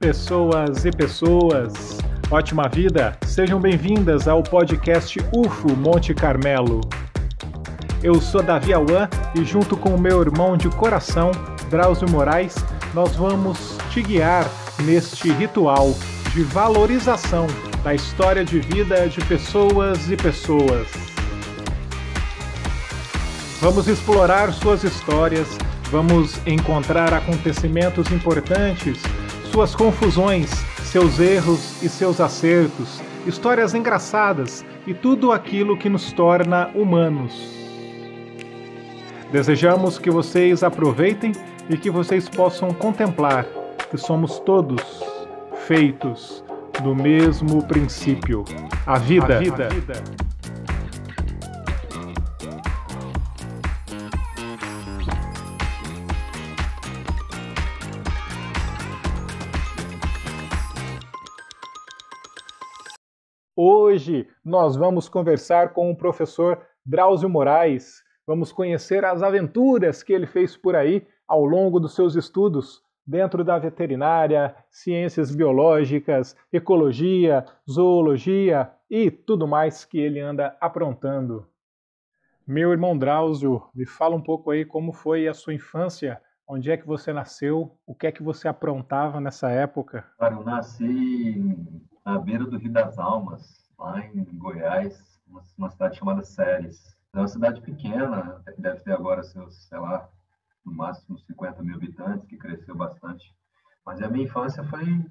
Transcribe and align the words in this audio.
Pessoas 0.00 0.84
e 0.84 0.92
pessoas, 0.92 1.98
ótima 2.30 2.68
vida, 2.68 3.18
sejam 3.26 3.60
bem-vindas 3.60 4.28
ao 4.28 4.44
podcast 4.44 5.18
UFO 5.34 5.74
Monte 5.74 6.14
Carmelo. 6.14 6.80
Eu 8.00 8.20
sou 8.20 8.40
Davi 8.40 8.72
Awan 8.72 9.08
e, 9.34 9.44
junto 9.44 9.76
com 9.76 9.96
o 9.96 10.00
meu 10.00 10.20
irmão 10.20 10.56
de 10.56 10.68
coração, 10.68 11.32
Drauzio 11.68 12.08
Moraes, 12.08 12.54
nós 12.94 13.16
vamos 13.16 13.76
te 13.90 14.00
guiar 14.00 14.48
neste 14.84 15.32
ritual 15.32 15.92
de 16.32 16.44
valorização 16.44 17.48
da 17.82 17.92
história 17.92 18.44
de 18.44 18.60
vida 18.60 19.08
de 19.08 19.20
pessoas 19.24 20.08
e 20.08 20.16
pessoas. 20.16 20.86
Vamos 23.60 23.88
explorar 23.88 24.52
suas 24.52 24.84
histórias, 24.84 25.58
vamos 25.90 26.40
encontrar 26.46 27.12
acontecimentos 27.12 28.12
importantes, 28.12 29.02
suas 29.58 29.74
confusões, 29.74 30.48
seus 30.84 31.18
erros 31.18 31.82
e 31.82 31.88
seus 31.88 32.20
acertos, 32.20 33.02
histórias 33.26 33.74
engraçadas 33.74 34.64
e 34.86 34.94
tudo 34.94 35.32
aquilo 35.32 35.76
que 35.76 35.88
nos 35.88 36.12
torna 36.12 36.68
humanos. 36.76 37.34
Desejamos 39.32 39.98
que 39.98 40.12
vocês 40.12 40.62
aproveitem 40.62 41.32
e 41.68 41.76
que 41.76 41.90
vocês 41.90 42.28
possam 42.28 42.70
contemplar 42.70 43.46
que 43.90 43.98
somos 43.98 44.38
todos 44.38 44.80
feitos 45.66 46.44
do 46.84 46.94
mesmo 46.94 47.66
princípio, 47.66 48.44
a 48.86 48.96
vida. 48.96 49.38
A 49.38 49.38
vida. 49.40 49.66
A 49.66 49.70
vida. 49.70 50.27
Hoje 63.60 64.28
nós 64.44 64.76
vamos 64.76 65.08
conversar 65.08 65.72
com 65.72 65.90
o 65.90 65.96
professor 65.96 66.64
Drauzio 66.86 67.28
Moraes. 67.28 68.04
Vamos 68.24 68.52
conhecer 68.52 69.04
as 69.04 69.20
aventuras 69.20 70.00
que 70.00 70.12
ele 70.12 70.28
fez 70.28 70.56
por 70.56 70.76
aí 70.76 71.04
ao 71.26 71.44
longo 71.44 71.80
dos 71.80 71.92
seus 71.92 72.14
estudos 72.14 72.80
dentro 73.04 73.42
da 73.42 73.58
veterinária, 73.58 74.54
ciências 74.70 75.34
biológicas, 75.34 76.36
ecologia, 76.52 77.44
zoologia 77.68 78.70
e 78.88 79.10
tudo 79.10 79.48
mais 79.48 79.84
que 79.84 79.98
ele 79.98 80.20
anda 80.20 80.56
aprontando. 80.60 81.44
Meu 82.46 82.70
irmão 82.70 82.96
Drauzio, 82.96 83.60
me 83.74 83.86
fala 83.86 84.14
um 84.14 84.22
pouco 84.22 84.52
aí 84.52 84.64
como 84.64 84.92
foi 84.92 85.26
a 85.26 85.34
sua 85.34 85.52
infância, 85.52 86.22
onde 86.48 86.70
é 86.70 86.76
que 86.76 86.86
você 86.86 87.12
nasceu, 87.12 87.78
o 87.86 87.94
que 87.94 88.06
é 88.06 88.12
que 88.12 88.22
você 88.22 88.48
aprontava 88.48 89.20
nessa 89.20 89.50
época? 89.50 90.04
Cara, 90.18 90.34
eu 90.34 90.42
nasci 90.42 91.56
na 92.04 92.18
beira 92.18 92.46
do 92.46 92.56
Rio 92.56 92.72
das 92.72 92.98
Almas, 92.98 93.70
lá 93.78 94.00
em 94.06 94.24
Goiás, 94.38 95.20
uma, 95.58 95.70
cidade 95.70 95.98
chamada 95.98 96.22
Séries. 96.22 96.96
É 97.14 97.18
uma 97.18 97.28
cidade 97.28 97.60
pequena, 97.60 98.42
deve 98.56 98.80
ter 98.80 98.92
agora 98.92 99.22
seus, 99.22 99.68
sei 99.68 99.78
lá, 99.78 100.08
no 100.64 100.72
máximo 100.72 101.18
50 101.18 101.62
mil 101.62 101.76
habitantes, 101.76 102.26
que 102.26 102.38
cresceu 102.38 102.74
bastante. 102.74 103.34
Mas 103.84 104.02
a 104.02 104.08
minha 104.08 104.24
infância 104.24 104.64
foi, 104.64 105.04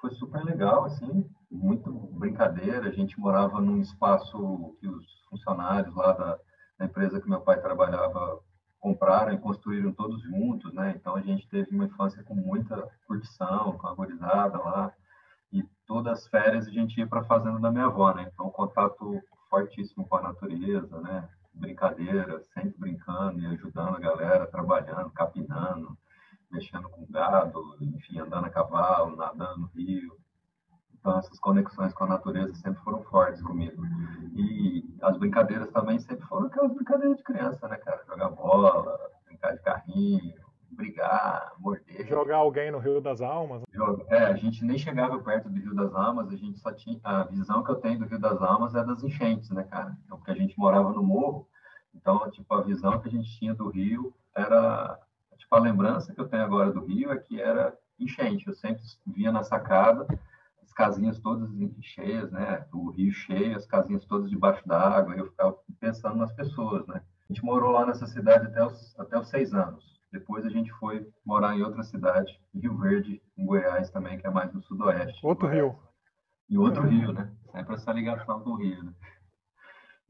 foi 0.00 0.10
super 0.12 0.44
legal, 0.44 0.84
assim, 0.84 1.28
muito 1.50 1.90
brincadeira. 1.90 2.88
A 2.88 2.92
gente 2.92 3.18
morava 3.18 3.60
num 3.60 3.80
espaço 3.80 4.76
que 4.80 4.86
os 4.86 5.06
funcionários 5.30 5.94
lá 5.94 6.12
da, 6.12 6.38
da 6.78 6.84
empresa 6.84 7.20
que 7.20 7.28
meu 7.28 7.40
pai 7.40 7.60
trabalhava 7.60 8.40
compraram 8.80 9.32
e 9.32 9.38
construíram 9.38 9.92
todos 9.92 10.22
juntos, 10.22 10.72
né? 10.72 10.94
Então 10.96 11.16
a 11.16 11.20
gente 11.20 11.48
teve 11.48 11.74
uma 11.74 11.86
infância 11.86 12.22
com 12.22 12.34
muita 12.34 12.88
curtição, 13.06 13.76
com 13.78 13.86
a 13.86 13.94
gorizada 13.94 14.58
lá. 14.58 14.92
E 15.52 15.64
todas 15.86 16.18
as 16.18 16.28
férias 16.28 16.66
a 16.66 16.70
gente 16.70 16.98
ia 16.98 17.06
para 17.06 17.20
a 17.20 17.24
fazenda 17.24 17.58
da 17.58 17.70
minha 17.70 17.86
avó, 17.86 18.12
né? 18.14 18.30
Então 18.32 18.50
contato 18.50 19.20
fortíssimo 19.48 20.06
com 20.06 20.16
a 20.16 20.22
natureza, 20.22 21.00
né? 21.00 21.28
brincadeira, 21.58 22.40
sempre 22.54 22.74
brincando 22.78 23.40
e 23.40 23.46
ajudando 23.46 23.96
a 23.96 24.00
galera, 24.00 24.46
trabalhando, 24.46 25.10
capinando, 25.10 25.98
mexendo 26.50 26.88
com 26.88 27.06
gado, 27.10 27.76
enfim, 27.80 28.20
andando 28.20 28.46
a 28.46 28.50
cavalo, 28.50 29.16
nadando 29.16 29.60
no 29.60 29.66
rio. 29.66 30.16
Então, 31.08 31.18
essas 31.20 31.38
conexões 31.40 31.94
com 31.94 32.04
a 32.04 32.08
natureza 32.08 32.54
sempre 32.56 32.82
foram 32.82 33.02
fortes 33.04 33.40
comigo. 33.40 33.82
E 34.36 34.84
as 35.00 35.16
brincadeiras 35.16 35.70
também 35.70 35.98
sempre 35.98 36.26
foram 36.26 36.48
aquelas 36.48 36.74
brincadeiras 36.74 37.16
de 37.16 37.22
criança, 37.22 37.66
né, 37.66 37.76
cara? 37.78 38.04
Jogar 38.06 38.28
bola, 38.28 38.98
brincar 39.24 39.52
de 39.52 39.62
carrinho, 39.62 40.34
brigar, 40.70 41.54
morder. 41.58 42.06
Jogar 42.06 42.36
alguém 42.36 42.70
no 42.70 42.78
Rio 42.78 43.00
das 43.00 43.22
Almas? 43.22 43.62
É, 44.08 44.24
a 44.24 44.34
gente 44.34 44.62
nem 44.66 44.76
chegava 44.76 45.18
perto 45.18 45.48
do 45.48 45.58
Rio 45.58 45.74
das 45.74 45.94
Almas, 45.94 46.28
a 46.28 46.36
gente 46.36 46.58
só 46.58 46.72
tinha. 46.72 47.00
A 47.02 47.24
visão 47.24 47.64
que 47.64 47.70
eu 47.70 47.76
tenho 47.76 48.00
do 48.00 48.04
Rio 48.04 48.18
das 48.18 48.42
Almas 48.42 48.74
é 48.74 48.84
das 48.84 49.02
enchentes, 49.02 49.48
né, 49.48 49.62
cara? 49.62 49.96
Então, 50.04 50.18
porque 50.18 50.32
a 50.32 50.36
gente 50.36 50.58
morava 50.58 50.92
no 50.92 51.02
morro, 51.02 51.48
então, 51.94 52.30
tipo, 52.30 52.52
a 52.52 52.60
visão 52.60 53.00
que 53.00 53.08
a 53.08 53.10
gente 53.10 53.30
tinha 53.38 53.54
do 53.54 53.70
Rio 53.70 54.12
era. 54.36 55.00
Tipo, 55.38 55.56
a 55.56 55.60
lembrança 55.60 56.12
que 56.12 56.20
eu 56.20 56.28
tenho 56.28 56.42
agora 56.42 56.70
do 56.70 56.84
Rio 56.84 57.10
é 57.10 57.16
que 57.16 57.40
era 57.40 57.74
enchente. 57.98 58.46
Eu 58.46 58.54
sempre 58.54 58.82
via 59.06 59.32
na 59.32 59.42
sacada 59.42 60.06
casinhas 60.78 61.18
todas 61.18 61.50
cheias, 61.80 62.30
né? 62.30 62.64
O 62.72 62.90
rio 62.92 63.10
cheio, 63.10 63.56
as 63.56 63.66
casinhas 63.66 64.04
todas 64.04 64.30
debaixo 64.30 64.62
d'água. 64.64 65.16
Eu 65.16 65.26
ficava 65.26 65.58
pensando 65.80 66.18
nas 66.18 66.32
pessoas, 66.32 66.86
né? 66.86 67.02
A 67.28 67.32
gente 67.32 67.44
morou 67.44 67.72
lá 67.72 67.84
nessa 67.84 68.06
cidade 68.06 68.46
até 68.46 68.64
os, 68.64 68.94
até 68.96 69.18
os 69.18 69.28
seis 69.28 69.52
anos. 69.52 70.00
Depois 70.12 70.46
a 70.46 70.48
gente 70.48 70.72
foi 70.74 71.04
morar 71.26 71.56
em 71.56 71.62
outra 71.62 71.82
cidade, 71.82 72.40
Rio 72.54 72.78
Verde, 72.78 73.20
em 73.36 73.44
Goiás 73.44 73.90
também, 73.90 74.18
que 74.18 74.26
é 74.26 74.30
mais 74.30 74.54
no 74.54 74.62
sudoeste. 74.62 75.18
Outro 75.26 75.48
rio. 75.48 75.76
E 76.48 76.56
outro 76.56 76.82
rio, 76.82 77.12
né? 77.12 77.28
Sempre 77.50 77.74
essa 77.74 77.92
ligação 77.92 78.40
com 78.40 78.50
o 78.50 78.56
rio, 78.56 78.84
né? 78.84 78.92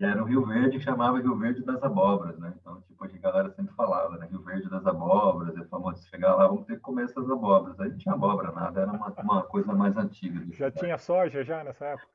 E 0.00 0.04
era 0.04 0.22
o 0.22 0.26
Rio 0.26 0.46
Verde 0.46 0.78
que 0.78 0.84
chamava 0.84 1.18
Rio 1.18 1.36
Verde 1.36 1.64
das 1.64 1.82
Abóboras, 1.82 2.38
né? 2.38 2.54
Então, 2.60 2.80
tipo, 2.82 3.04
a 3.04 3.08
galera 3.08 3.50
sempre 3.50 3.74
falava, 3.74 4.16
né? 4.16 4.28
Rio 4.30 4.42
Verde 4.42 4.70
das 4.70 4.86
Abóboras, 4.86 5.56
é 5.56 5.64
famoso 5.64 6.06
chegar 6.08 6.36
lá, 6.36 6.46
vamos 6.46 6.66
ter 6.66 6.76
que 6.76 6.80
comer 6.80 7.04
essas 7.04 7.28
abóboras. 7.28 7.80
Aí 7.80 7.90
não 7.90 7.98
tinha 7.98 8.14
abóbora 8.14 8.52
nada, 8.52 8.80
era 8.80 8.92
uma, 8.92 9.08
uma 9.08 9.42
coisa 9.42 9.72
mais 9.72 9.96
antiga. 9.96 10.46
Já 10.54 10.70
tinha 10.70 10.96
soja 10.98 11.42
já 11.42 11.64
nessa 11.64 11.84
época? 11.84 12.08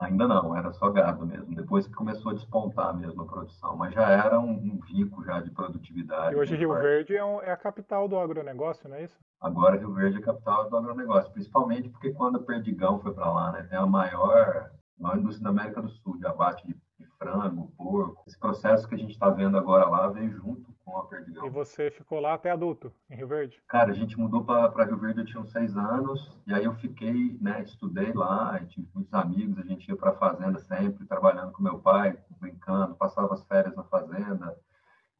Ainda 0.00 0.26
não, 0.26 0.56
era 0.56 0.72
só 0.72 0.90
gado 0.90 1.24
mesmo. 1.24 1.54
Depois 1.54 1.86
que 1.86 1.94
começou 1.94 2.32
a 2.32 2.34
despontar 2.34 2.94
mesmo 2.96 3.22
a 3.22 3.26
produção, 3.26 3.76
mas 3.76 3.94
já 3.94 4.10
era 4.10 4.40
um, 4.40 4.50
um 4.50 4.80
rico 4.80 5.24
já 5.24 5.40
de 5.40 5.50
produtividade. 5.50 6.34
E 6.34 6.38
hoje 6.38 6.56
Rio 6.56 6.74
Verde 6.74 7.16
é, 7.16 7.24
um, 7.24 7.40
é, 7.40 7.52
a 7.52 7.56
capital 7.56 8.08
do 8.08 8.18
agronegócio, 8.18 8.88
não 8.88 8.96
é 8.96 9.04
isso? 9.04 9.16
Agora 9.40 9.78
Rio 9.78 9.94
Verde 9.94 10.16
é 10.16 10.20
a 10.20 10.24
capital 10.24 10.68
do 10.68 10.76
agronegócio, 10.76 11.32
principalmente 11.32 11.88
porque 11.88 12.12
quando 12.12 12.36
a 12.36 12.42
Perdigão 12.42 12.98
foi 12.98 13.14
para 13.14 13.30
lá, 13.30 13.52
né, 13.52 13.62
tem 13.62 13.78
a 13.78 13.86
maior, 13.86 14.70
maior 14.98 15.18
indústria 15.18 15.44
da 15.44 15.50
América 15.50 15.82
do 15.82 15.88
Sul 15.88 16.18
de 16.18 16.26
abate 16.26 16.66
de, 16.66 16.74
de 16.98 17.06
frango, 17.18 17.72
porco. 17.76 18.24
Esse 18.26 18.38
processo 18.38 18.88
que 18.88 18.94
a 18.94 18.98
gente 18.98 19.12
está 19.12 19.30
vendo 19.30 19.56
agora 19.56 19.88
lá 19.88 20.08
veio 20.08 20.32
junto 20.32 20.74
com 20.84 20.98
a 20.98 21.06
Perdigão. 21.06 21.46
E 21.46 21.50
você 21.50 21.90
ficou 21.90 22.20
lá 22.20 22.34
até 22.34 22.50
adulto, 22.50 22.92
em 23.10 23.16
Rio 23.16 23.26
Verde? 23.26 23.60
Cara, 23.66 23.90
a 23.90 23.94
gente 23.94 24.18
mudou 24.18 24.44
para 24.44 24.84
Rio 24.84 24.98
Verde, 24.98 25.20
eu 25.20 25.26
tinha 25.26 25.40
uns 25.40 25.50
seis 25.50 25.76
anos, 25.76 26.30
e 26.46 26.52
aí 26.52 26.64
eu 26.64 26.74
fiquei, 26.74 27.36
né, 27.40 27.62
estudei 27.62 28.12
lá, 28.12 28.58
tive 28.66 28.88
muitos 28.94 29.12
amigos, 29.14 29.58
a 29.58 29.62
gente 29.62 29.88
ia 29.88 29.96
para 29.96 30.10
a 30.10 30.16
fazenda 30.16 30.58
sempre, 30.58 31.06
trabalhando 31.06 31.52
com 31.52 31.62
meu 31.62 31.78
pai, 31.78 32.18
brincando, 32.38 32.94
passava 32.94 33.34
as 33.34 33.44
férias 33.46 33.74
na 33.74 33.84
fazenda. 33.84 34.56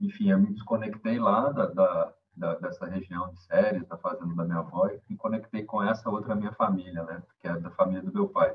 Enfim, 0.00 0.30
eu 0.30 0.38
me 0.38 0.52
desconectei 0.52 1.18
lá 1.18 1.50
da, 1.50 1.66
da, 1.66 2.12
da 2.36 2.54
dessa 2.56 2.86
região 2.86 3.30
de 3.30 3.40
Séries, 3.42 3.86
da 3.86 3.96
fazenda 3.96 4.34
da 4.34 4.44
minha 4.44 4.58
avó, 4.58 4.88
e 4.88 5.00
me 5.08 5.16
conectei 5.16 5.64
com 5.64 5.82
essa 5.82 6.10
outra 6.10 6.34
minha 6.34 6.52
família, 6.52 7.02
né, 7.04 7.22
que 7.40 7.48
é 7.48 7.58
da 7.58 7.70
família 7.70 8.02
do 8.02 8.12
meu 8.12 8.28
pai. 8.28 8.54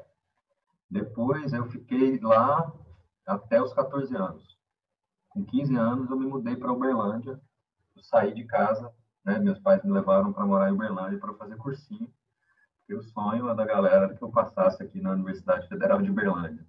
Depois 0.89 1.53
eu 1.53 1.65
fiquei 1.69 2.19
lá 2.19 2.73
até 3.25 3.61
os 3.61 3.73
14 3.73 4.15
anos 4.15 4.59
com 5.29 5.45
15 5.45 5.75
anos, 5.75 6.09
eu 6.09 6.17
me 6.17 6.25
mudei 6.25 6.55
para 6.55 6.71
Uberlândia. 6.71 7.39
Eu 7.95 8.03
saí 8.03 8.33
de 8.33 8.43
casa, 8.45 8.91
né? 9.23 9.39
Meus 9.39 9.59
pais 9.59 9.83
me 9.83 9.91
levaram 9.91 10.33
para 10.33 10.45
morar 10.45 10.69
em 10.69 10.73
Uberlândia 10.73 11.19
para 11.19 11.33
fazer 11.35 11.55
cursinho. 11.57 12.11
Porque 12.79 12.95
o 12.95 13.03
sonho 13.03 13.53
da 13.55 13.65
galera 13.65 14.05
era 14.05 14.15
que 14.15 14.23
eu 14.23 14.31
passasse 14.31 14.81
aqui 14.81 14.99
na 14.99 15.11
Universidade 15.11 15.67
Federal 15.67 16.01
de 16.01 16.09
Uberlândia. 16.09 16.65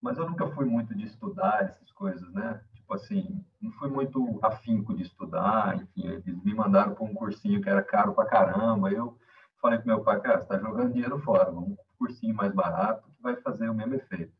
Mas 0.00 0.16
eu 0.16 0.28
nunca 0.28 0.46
fui 0.50 0.64
muito 0.64 0.94
de 0.94 1.04
estudar 1.04 1.64
essas 1.64 1.90
coisas, 1.92 2.32
né? 2.32 2.62
Tipo 2.74 2.94
assim, 2.94 3.44
não 3.60 3.72
fui 3.72 3.90
muito 3.90 4.38
afinco 4.42 4.94
de 4.94 5.02
estudar. 5.02 5.76
Enfim, 5.76 6.06
eles 6.06 6.42
me 6.44 6.54
mandaram 6.54 6.94
para 6.94 7.04
um 7.04 7.14
cursinho 7.14 7.60
que 7.60 7.68
era 7.68 7.82
caro 7.82 8.14
para 8.14 8.28
caramba. 8.28 8.92
Eu 8.92 9.18
falei 9.60 9.78
para 9.78 9.94
meu 9.94 10.04
pai, 10.04 10.20
cara, 10.20 10.38
você 10.38 10.44
está 10.44 10.58
jogando 10.58 10.92
dinheiro 10.92 11.18
fora, 11.18 11.50
vamos 11.50 11.76
cursinho 11.98 12.34
mais 12.34 12.52
barato 12.52 13.10
que 13.10 13.22
vai 13.22 13.36
fazer 13.36 13.68
o 13.68 13.74
mesmo 13.74 13.94
efeito. 13.94 14.32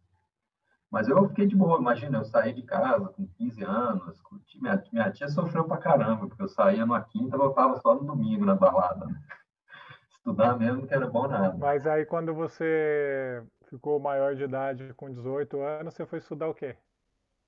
Mas 0.91 1.07
eu 1.07 1.29
fiquei 1.29 1.47
de 1.47 1.55
boa, 1.55 1.79
imagina, 1.79 2.19
eu 2.19 2.25
saí 2.25 2.53
de 2.53 2.63
casa 2.63 3.09
com 3.09 3.27
15 3.27 3.63
anos, 3.63 4.21
curti, 4.23 4.61
minha, 4.61 4.83
minha 4.91 5.11
tia 5.13 5.29
sofreu 5.29 5.65
pra 5.65 5.77
caramba, 5.77 6.27
porque 6.27 6.43
eu 6.43 6.49
saía 6.49 6.87
numa 6.87 7.03
quinta 7.03 7.37
e 7.37 7.39
voltava 7.39 7.79
só 7.81 7.95
no 7.95 8.05
domingo 8.05 8.47
na 8.47 8.55
balada. 8.55 9.05
Né? 9.05 9.21
Estudar 10.17 10.59
mesmo 10.59 10.87
que 10.87 10.95
era 10.95 11.07
bom 11.07 11.29
nada. 11.29 11.57
Mas 11.59 11.87
aí 11.87 12.07
quando 12.07 12.35
você 12.35 13.45
ficou 13.69 14.01
maior 14.01 14.35
de 14.35 14.45
idade, 14.45 14.95
com 14.95 15.13
18 15.13 15.61
anos, 15.61 15.93
você 15.93 16.07
foi 16.07 16.21
estudar 16.21 16.49
o 16.49 16.55
quê? 16.55 16.75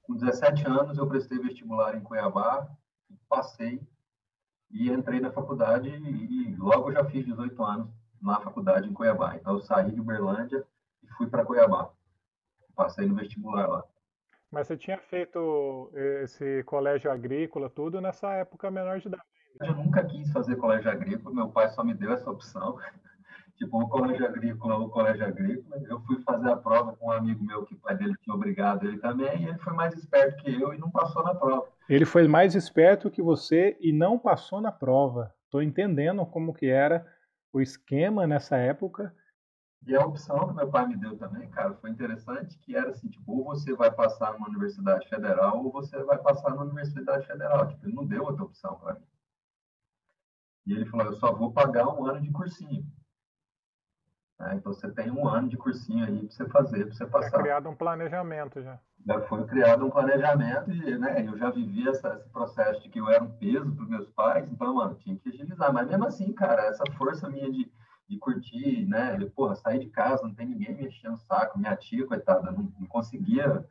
Com 0.03 0.15
17 0.15 0.67
anos 0.67 0.99
eu 0.99 1.09
prestei 1.09 1.39
vestibular 1.39 1.97
em 1.97 2.03
Cuiabá, 2.03 2.69
passei, 3.27 3.81
e 4.71 4.91
entrei 4.91 5.19
na 5.19 5.33
faculdade 5.33 5.89
e, 5.89 6.53
e 6.53 6.56
logo 6.56 6.93
já 6.93 7.05
fiz 7.05 7.25
18 7.25 7.65
anos 7.65 8.00
na 8.22 8.40
faculdade 8.40 8.88
em 8.88 8.93
Cuiabá. 8.93 9.37
Então 9.37 9.55
eu 9.55 9.61
saí 9.61 9.90
de 9.90 10.00
Uberlândia 10.00 10.64
e 11.02 11.08
fui 11.17 11.26
para 11.26 11.44
Cuiabá. 11.44 11.90
Passei 12.75 13.06
no 13.06 13.14
vestibular 13.14 13.67
lá. 13.67 13.84
Mas 14.50 14.67
você 14.67 14.76
tinha 14.76 14.99
feito 14.99 15.93
esse 16.22 16.64
colégio 16.64 17.11
agrícola, 17.11 17.70
tudo 17.70 18.00
nessa 18.00 18.32
época 18.34 18.70
menor 18.70 18.99
de 18.99 19.08
idade? 19.08 19.22
Eu 19.61 19.75
nunca 19.75 20.05
quis 20.05 20.31
fazer 20.32 20.56
colégio 20.56 20.90
agrícola, 20.90 21.34
meu 21.34 21.49
pai 21.49 21.69
só 21.69 21.84
me 21.84 21.94
deu 21.94 22.12
essa 22.12 22.31
opção. 22.31 22.78
tipo, 23.56 23.78
o 23.78 23.88
colégio 23.88 24.26
agrícola 24.26 24.76
ou 24.76 24.88
colégio 24.88 25.25
agrícola. 25.25 25.81
Eu 25.88 26.00
fui 26.00 26.20
fazer 26.22 26.50
a 26.50 26.56
prova 26.56 26.96
com 26.96 27.08
um 27.08 27.12
amigo 27.12 27.44
meu 27.44 27.64
que 27.64 27.75
o 27.75 27.78
pai 27.78 27.96
dele 27.96 28.14
tinha 28.22 28.34
obrigado 28.34 28.87
ele 28.87 28.99
também, 28.99 29.43
e 29.43 29.49
ele 29.49 29.58
foi 29.58 29.75
mais 29.75 29.94
esperto 29.94 30.43
que 30.43 30.61
eu 30.61 30.72
e 30.72 30.78
não 30.78 30.90
passou 30.90 31.22
na 31.22 31.34
prova. 31.34 31.67
Ele 31.88 32.05
foi 32.05 32.26
mais 32.26 32.55
esperto 32.55 33.11
que 33.11 33.20
você 33.20 33.76
e 33.81 33.93
não 33.93 34.19
passou 34.19 34.61
na 34.61 34.72
prova. 34.72 35.32
Estou 35.44 35.62
entendendo 35.62 36.25
como 36.25 36.55
que 36.55 36.67
era 36.67 37.06
o 37.52 37.61
esquema 37.61 38.26
nessa 38.26 38.56
época. 38.56 39.14
E 39.87 39.97
a 39.97 40.05
opção 40.05 40.49
que 40.49 40.55
meu 40.55 40.70
pai 40.70 40.87
me 40.87 40.97
deu 40.97 41.17
também, 41.17 41.49
cara, 41.50 41.75
foi 41.75 41.91
interessante, 41.91 42.58
que 42.58 42.76
era 42.76 42.91
assim, 42.91 43.08
tipo, 43.08 43.32
ou 43.32 43.44
você 43.44 43.75
vai 43.75 43.91
passar 43.91 44.35
numa 44.35 44.49
universidade 44.49 45.08
federal 45.08 45.64
ou 45.64 45.73
você 45.73 46.02
vai 46.05 46.19
passar 46.19 46.50
numa 46.50 46.64
universidade 46.64 47.26
federal. 47.26 47.67
Tipo, 47.67 47.87
ele 47.87 47.94
não 47.94 48.06
deu 48.06 48.25
outra 48.25 48.44
opção 48.44 48.79
para 48.79 48.94
mim. 48.94 49.06
E 50.67 50.73
ele 50.73 50.85
falou, 50.85 51.06
eu 51.06 51.14
só 51.14 51.35
vou 51.35 51.52
pagar 51.52 51.88
um 51.88 52.05
ano 52.05 52.20
de 52.20 52.31
cursinho. 52.31 52.87
É, 54.41 54.55
então 54.55 54.73
você 54.73 54.91
tem 54.91 55.11
um 55.11 55.29
ano 55.29 55.49
de 55.49 55.57
cursinho 55.57 56.05
aí 56.07 56.19
para 56.19 56.31
você 56.31 56.49
fazer, 56.49 56.85
para 56.87 56.95
você 56.95 57.07
passar. 57.07 57.31
Foi 57.31 57.41
criado 57.41 57.69
um 57.69 57.77
planejamento 57.77 58.63
já. 58.63 58.79
Já 59.07 59.21
foi 59.23 59.45
criado 59.47 59.85
um 59.85 59.91
planejamento 59.91 60.71
e 60.71 60.99
né, 60.99 61.27
eu 61.27 61.37
já 61.37 61.51
vivi 61.51 61.89
essa, 61.89 62.15
esse 62.15 62.29
processo 62.31 62.83
de 62.83 62.89
que 62.89 63.01
eu 63.01 63.09
era 63.09 63.23
um 63.23 63.31
peso 63.31 63.71
para 63.73 63.85
meus 63.87 64.09
pais, 64.11 64.49
então, 64.51 64.75
mano, 64.75 64.95
tinha 64.95 65.17
que 65.17 65.29
agilizar. 65.29 65.73
Mas 65.73 65.89
mesmo 65.89 66.07
assim, 66.07 66.33
cara, 66.33 66.67
essa 66.67 66.85
força 66.97 67.29
minha 67.29 67.51
de, 67.51 67.71
de 68.09 68.19
curtir, 68.19 68.87
né? 68.87 69.17
De, 69.17 69.27
porra, 69.27 69.55
sair 69.57 69.79
de 69.79 69.89
casa, 69.91 70.23
não 70.23 70.35
tem 70.35 70.47
ninguém 70.47 70.75
me 70.75 70.87
enchendo 70.87 71.15
o 71.15 71.19
saco. 71.19 71.59
Minha 71.59 71.77
tia, 71.77 72.07
coitada, 72.07 72.51
não, 72.51 72.73
não 72.79 72.87
conseguia 72.87 73.67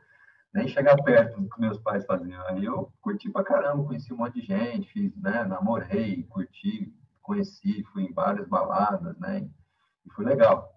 nem 0.54 0.68
chegar 0.68 1.02
perto 1.04 1.42
do 1.42 1.50
que 1.50 1.62
meus 1.62 1.80
pais 1.80 2.06
faziam. 2.06 2.42
Aí 2.48 2.66
eu 2.66 2.92
curti 3.02 3.30
pra 3.30 3.44
caramba, 3.44 3.84
conheci 3.84 4.14
um 4.14 4.18
monte 4.18 4.40
de 4.40 4.48
gente, 4.48 4.92
fiz, 4.92 5.16
né, 5.16 5.44
namorei, 5.44 6.24
curti, 6.24 6.92
conheci, 7.22 7.84
fui 7.92 8.04
em 8.04 8.14
várias 8.14 8.48
baladas, 8.48 9.18
né? 9.20 9.48
E 10.10 10.12
foi 10.12 10.26
legal. 10.26 10.76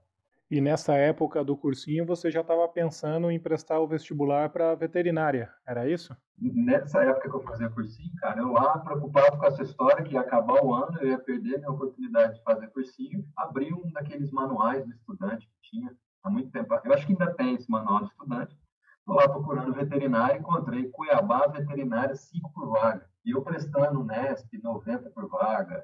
E 0.51 0.61
nessa 0.61 0.93
época 0.93 1.43
do 1.43 1.57
cursinho 1.57 2.05
você 2.05 2.31
já 2.31 2.43
estava 2.43 2.69
pensando 2.69 3.31
em 3.31 3.41
prestar 3.41 3.81
o 3.81 3.89
vestibular 3.89 4.51
para 4.51 4.75
veterinária, 4.75 5.51
era 5.67 5.89
isso? 5.89 6.15
Nessa 6.39 7.03
época 7.03 7.31
que 7.31 7.37
eu 7.37 7.43
fazia 7.43 7.71
cursinho, 7.71 8.15
cara, 8.17 8.41
eu 8.41 8.53
lá 8.53 8.79
preocupado 8.81 9.39
com 9.39 9.47
essa 9.47 9.63
história 9.63 10.05
que 10.05 10.13
ia 10.13 10.21
acabar 10.21 10.63
o 10.63 10.75
ano, 10.75 10.99
eu 11.01 11.09
ia 11.09 11.19
perder 11.19 11.55
a 11.55 11.59
minha 11.59 11.71
oportunidade 11.71 12.35
de 12.35 12.43
fazer 12.43 12.69
cursinho, 12.69 13.25
abri 13.35 13.73
um 13.73 13.91
daqueles 13.93 14.31
manuais 14.31 14.85
do 14.85 14.93
estudante 14.93 15.49
que 15.49 15.71
tinha 15.71 15.97
há 16.23 16.29
muito 16.29 16.51
tempo. 16.51 16.79
Eu 16.85 16.93
acho 16.93 17.07
que 17.07 17.13
ainda 17.13 17.33
tem 17.33 17.55
esse 17.55 17.71
manual 17.71 18.01
do 18.01 18.09
estudante. 18.09 18.55
Estou 18.99 19.15
lá 19.15 19.29
procurando 19.29 19.73
veterinário, 19.73 20.39
encontrei 20.39 20.89
Cuiabá 20.91 21.47
Veterinária 21.47 22.15
5 22.15 22.53
por 22.53 22.69
vaga. 22.69 23.09
E 23.25 23.31
eu 23.31 23.41
prestando 23.41 24.05
Nesp 24.05 24.53
90 24.63 25.11
por 25.11 25.29
vaga, 25.29 25.83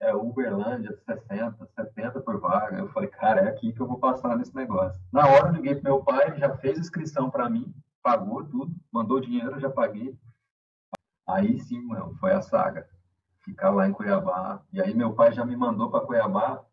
é, 0.00 0.14
Uberlândia 0.14 0.92
60, 1.06 1.66
70 1.76 2.20
por 2.20 2.40
vaga. 2.40 2.78
Eu 2.78 2.88
falei, 2.88 3.08
cara, 3.08 3.42
é 3.42 3.48
aqui 3.48 3.72
que 3.72 3.80
eu 3.80 3.86
vou 3.86 3.98
passar 3.98 4.36
nesse 4.36 4.54
negócio. 4.54 5.00
Na 5.12 5.28
hora 5.28 5.48
eu 5.48 5.52
liguei 5.52 5.74
pro 5.74 5.84
meu 5.84 6.02
pai, 6.02 6.28
ele 6.28 6.38
já 6.38 6.56
fez 6.56 6.78
inscrição 6.78 7.30
para 7.30 7.48
mim, 7.48 7.72
pagou 8.02 8.44
tudo, 8.44 8.74
mandou 8.90 9.20
dinheiro, 9.20 9.52
eu 9.52 9.60
já 9.60 9.70
paguei. 9.70 10.16
Aí 11.28 11.60
sim, 11.60 11.80
mano, 11.82 12.14
foi 12.18 12.32
a 12.32 12.40
saga. 12.40 12.88
Ficar 13.44 13.70
lá 13.70 13.86
em 13.86 13.92
Cuiabá. 13.92 14.62
E 14.72 14.80
aí 14.80 14.94
meu 14.94 15.14
pai 15.14 15.32
já 15.32 15.44
me 15.44 15.56
mandou 15.56 15.90
para 15.90 16.04
Cuiabá. 16.04 16.64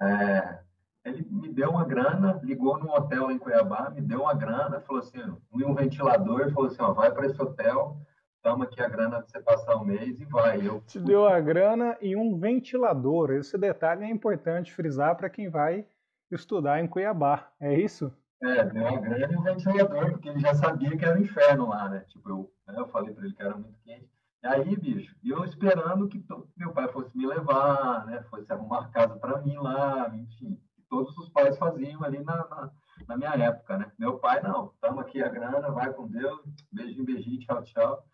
É, 0.00 0.60
ele 1.04 1.26
me 1.30 1.48
deu 1.48 1.70
uma 1.70 1.84
grana, 1.84 2.40
ligou 2.42 2.78
num 2.78 2.90
hotel 2.90 3.30
em 3.30 3.38
Cuiabá, 3.38 3.90
me 3.90 4.02
deu 4.02 4.22
uma 4.22 4.34
grana, 4.34 4.80
falou 4.80 5.02
assim, 5.02 5.20
um 5.52 5.74
ventilador, 5.74 6.52
falou 6.52 6.68
assim, 6.68 6.82
ó, 6.82 6.92
vai 6.92 7.10
para 7.10 7.26
esse 7.26 7.40
hotel, 7.40 7.98
toma 8.42 8.64
aqui 8.64 8.80
a 8.80 8.88
grana 8.88 9.18
para 9.18 9.28
você 9.28 9.40
passar 9.40 9.76
o 9.76 9.84
mês 9.84 10.20
e 10.20 10.24
vai. 10.24 10.66
Eu... 10.66 10.80
Te 10.82 10.98
deu 10.98 11.26
a 11.26 11.38
grana 11.40 11.96
e 12.00 12.16
um 12.16 12.38
ventilador. 12.38 13.30
Esse 13.32 13.56
detalhe 13.58 14.04
é 14.04 14.10
importante 14.10 14.72
frisar 14.72 15.16
para 15.16 15.30
quem 15.30 15.48
vai 15.48 15.86
estudar 16.30 16.80
em 16.80 16.86
Cuiabá. 16.86 17.50
É 17.60 17.74
isso? 17.78 18.12
É, 18.42 18.64
deu 18.64 18.86
a 18.86 18.96
grana 18.96 19.32
e 19.32 19.36
um 19.36 19.42
ventilador, 19.42 20.10
porque 20.12 20.28
ele 20.28 20.40
já 20.40 20.54
sabia 20.54 20.96
que 20.96 21.04
era 21.04 21.18
o 21.18 21.22
inferno 21.22 21.68
lá, 21.68 21.88
né? 21.88 22.00
Tipo, 22.08 22.30
eu, 22.30 22.52
né, 22.66 22.74
eu 22.78 22.88
falei 22.88 23.12
para 23.12 23.24
ele 23.24 23.34
que 23.34 23.42
era 23.42 23.54
muito 23.54 23.78
quente. 23.84 24.08
E 24.42 24.46
aí, 24.46 24.74
bicho, 24.76 25.14
eu 25.22 25.44
esperando 25.44 26.08
que 26.08 26.24
meu 26.56 26.72
pai 26.72 26.88
fosse 26.88 27.14
me 27.16 27.26
levar, 27.26 28.06
né? 28.06 28.22
Fosse 28.30 28.50
arrumar 28.50 28.90
casa 28.90 29.14
para 29.16 29.42
mim 29.42 29.56
lá, 29.56 30.10
enfim. 30.14 30.58
Todos 30.88 31.16
os 31.18 31.28
pais 31.28 31.56
faziam 31.58 32.02
ali 32.02 32.22
na, 32.24 32.36
na, 32.48 32.70
na 33.06 33.16
minha 33.18 33.34
época, 33.34 33.76
né? 33.76 33.92
Meu 33.98 34.18
pai, 34.18 34.42
não. 34.42 34.72
Toma 34.80 35.02
aqui 35.02 35.22
a 35.22 35.28
grana, 35.28 35.70
vai 35.70 35.92
com 35.92 36.08
Deus, 36.08 36.40
beijinho, 36.72 37.04
beijinho, 37.04 37.38
tchau, 37.40 37.62
tchau. 37.62 38.09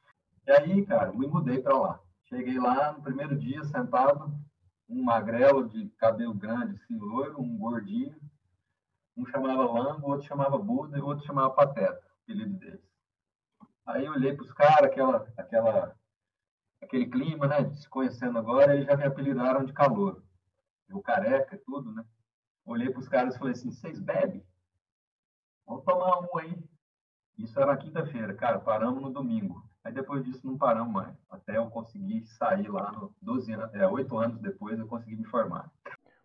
E 0.46 0.52
aí, 0.52 0.86
cara, 0.86 1.12
me 1.12 1.26
mudei 1.26 1.60
para 1.60 1.76
lá. 1.76 2.00
Cheguei 2.28 2.58
lá 2.58 2.92
no 2.92 3.02
primeiro 3.02 3.36
dia, 3.36 3.64
sentado, 3.64 4.32
um 4.88 5.02
magrelo 5.02 5.68
de 5.68 5.88
cabelo 5.98 6.34
grande, 6.34 6.76
assim, 6.76 6.96
loiro, 6.96 7.40
um 7.40 7.58
gordinho. 7.58 8.16
Um 9.16 9.26
chamava 9.26 9.64
Lango, 9.64 10.10
outro 10.10 10.26
chamava 10.26 10.58
Buda 10.58 10.98
e 10.98 11.00
outro 11.00 11.24
chamava 11.26 11.50
Pateta, 11.50 12.00
apelido 12.22 12.58
deles. 12.58 12.86
Aí 13.86 14.04
eu 14.04 14.12
olhei 14.12 14.34
para 14.34 14.44
os 14.44 14.52
caras, 14.52 14.90
aquela, 14.90 15.26
aquela, 15.36 15.96
aquele 16.82 17.06
clima, 17.06 17.46
né, 17.46 17.72
se 17.74 17.88
conhecendo 17.88 18.38
agora, 18.38 18.74
eles 18.74 18.86
já 18.86 18.96
me 18.96 19.04
apelidaram 19.04 19.64
de 19.64 19.72
calor. 19.72 20.22
Eu 20.88 21.00
careca, 21.00 21.60
tudo, 21.64 21.92
né? 21.92 22.04
Olhei 22.64 22.90
para 22.90 23.00
os 23.00 23.08
caras 23.08 23.34
e 23.34 23.38
falei 23.38 23.54
assim: 23.54 23.72
vocês 23.72 24.00
bebem? 24.00 24.44
Vamos 25.66 25.84
tomar 25.84 26.20
um 26.20 26.38
aí. 26.38 26.56
Isso 27.38 27.58
era 27.58 27.72
na 27.72 27.76
quinta-feira, 27.76 28.34
cara, 28.34 28.60
paramos 28.60 29.02
no 29.02 29.10
domingo. 29.10 29.64
Aí 29.86 29.92
depois 29.92 30.24
disso 30.24 30.44
não 30.44 30.58
paramos 30.58 30.92
mais. 30.92 31.14
Até 31.30 31.58
eu 31.58 31.66
conseguir 31.66 32.26
sair 32.26 32.66
lá, 32.66 32.90
no 32.90 33.14
12 33.22 33.52
anos, 33.52 33.72
é, 33.72 33.86
8 33.86 34.18
anos 34.18 34.40
depois 34.40 34.76
eu 34.76 34.86
consegui 34.88 35.14
me 35.14 35.24
formar. 35.24 35.70